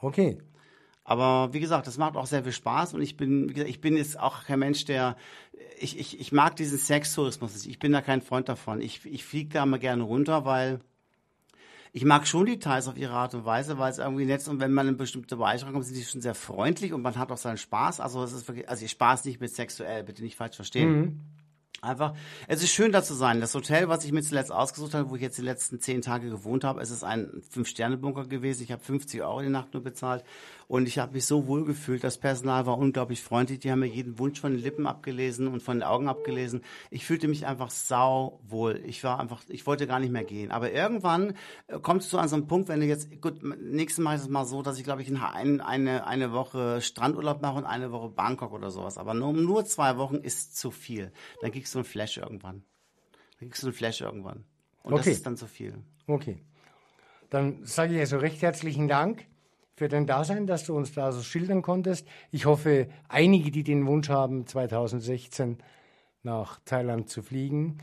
[0.00, 0.38] Okay.
[1.10, 3.80] Aber wie gesagt, das macht auch sehr viel Spaß und ich bin, wie gesagt, ich
[3.80, 5.16] bin jetzt auch kein Mensch, der,
[5.80, 7.66] ich, ich, ich mag diesen Sextourismus.
[7.66, 8.80] Ich bin da kein Freund davon.
[8.80, 10.78] Ich, ich fliege da mal gerne runter, weil
[11.92, 14.60] ich mag schon Details auf ihre Art und Weise, weil es irgendwie nett ist und
[14.60, 17.38] wenn man in bestimmte Bereiche kommt, sind die schon sehr freundlich und man hat auch
[17.38, 17.98] seinen Spaß.
[17.98, 20.92] Also es ist wirklich, also ich Spaß nicht mit sexuell, bitte nicht falsch verstehen.
[20.92, 21.20] Mhm.
[21.82, 22.14] Einfach,
[22.46, 23.40] es ist schön da zu sein.
[23.40, 26.28] Das Hotel, was ich mir zuletzt ausgesucht habe, wo ich jetzt die letzten zehn Tage
[26.28, 28.62] gewohnt habe, es ist ein Fünf-Sterne-Bunker gewesen.
[28.62, 30.22] Ich habe 50 Euro die Nacht nur bezahlt
[30.70, 32.04] und ich habe mich so wohl gefühlt.
[32.04, 33.58] Das Personal war unglaublich freundlich.
[33.58, 36.62] Die haben mir jeden Wunsch von den Lippen abgelesen und von den Augen abgelesen.
[36.90, 38.80] Ich fühlte mich einfach sau wohl.
[38.86, 40.52] Ich war einfach, ich wollte gar nicht mehr gehen.
[40.52, 41.34] Aber irgendwann
[41.66, 44.28] äh, kommst du an so einen Punkt, wenn du jetzt, gut, nächstes Mal ist es
[44.28, 47.90] mal so, dass ich glaube ich in ein, eine, eine Woche Strandurlaub mache und eine
[47.90, 48.96] Woche Bangkok oder sowas.
[48.96, 51.10] Aber nur, nur zwei Wochen ist zu viel.
[51.40, 52.62] Dann kriegst du ein Flash irgendwann.
[53.40, 54.44] Dann kriegst du ein Flash irgendwann.
[54.84, 55.02] Und okay.
[55.06, 55.82] das ist dann zu viel.
[56.06, 56.38] Okay.
[57.28, 59.26] Dann sage ich also recht herzlichen Dank
[59.80, 62.06] für dein Dasein, dass du uns da so schildern konntest.
[62.30, 65.56] Ich hoffe, einige, die den Wunsch haben, 2016
[66.22, 67.78] nach Thailand zu fliegen,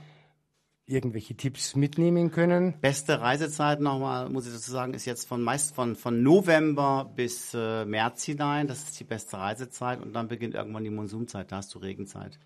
[0.86, 2.80] irgendwelche Tipps mitnehmen können.
[2.82, 7.56] Beste Reisezeit nochmal, muss ich dazu sagen, ist jetzt von meist von, von November bis
[7.56, 8.68] äh, März hinein.
[8.68, 12.38] Das ist die beste Reisezeit und dann beginnt irgendwann die Monsumzeit, da hast du Regenzeit.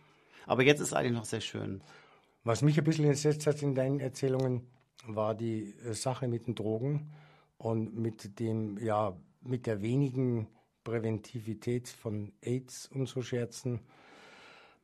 [0.48, 1.82] Aber jetzt ist eigentlich noch sehr schön.
[2.46, 4.62] Was mich ein bisschen entsetzt hat in deinen Erzählungen,
[5.06, 7.12] war die äh, Sache mit den Drogen
[7.58, 10.48] und mit dem, ja, mit der wenigen
[10.84, 13.82] Präventivität von AIDS und so Scherzen.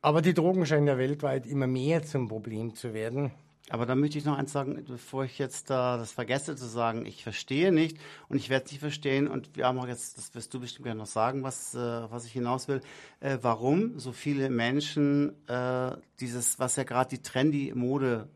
[0.00, 3.32] Aber die Drogen scheinen ja weltweit immer mehr zum Problem zu werden.
[3.70, 7.04] Aber da möchte ich noch eins sagen, bevor ich jetzt da das vergesse zu sagen,
[7.04, 7.98] ich verstehe nicht
[8.28, 10.84] und ich werde es nicht verstehen und wir haben auch jetzt, das wirst du bestimmt
[10.84, 12.80] gerne noch sagen, was, äh, was ich hinaus will,
[13.20, 18.30] äh, warum so viele Menschen äh, dieses, was ja gerade die trendy Mode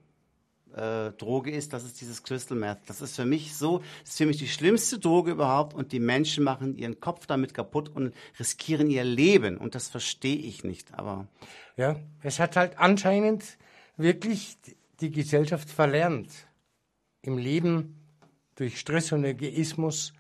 [0.76, 2.78] äh, Droge ist, das ist dieses Crystal Meth.
[2.86, 6.00] Das ist für mich so, das ist für mich die schlimmste Droge überhaupt und die
[6.00, 10.94] Menschen machen ihren Kopf damit kaputt und riskieren ihr Leben und das verstehe ich nicht,
[10.94, 11.26] aber.
[11.76, 13.56] Ja, es hat halt anscheinend
[13.96, 14.58] wirklich
[15.00, 16.30] die Gesellschaft verlernt,
[17.22, 17.98] im Leben
[18.56, 20.12] durch Stress und Egoismus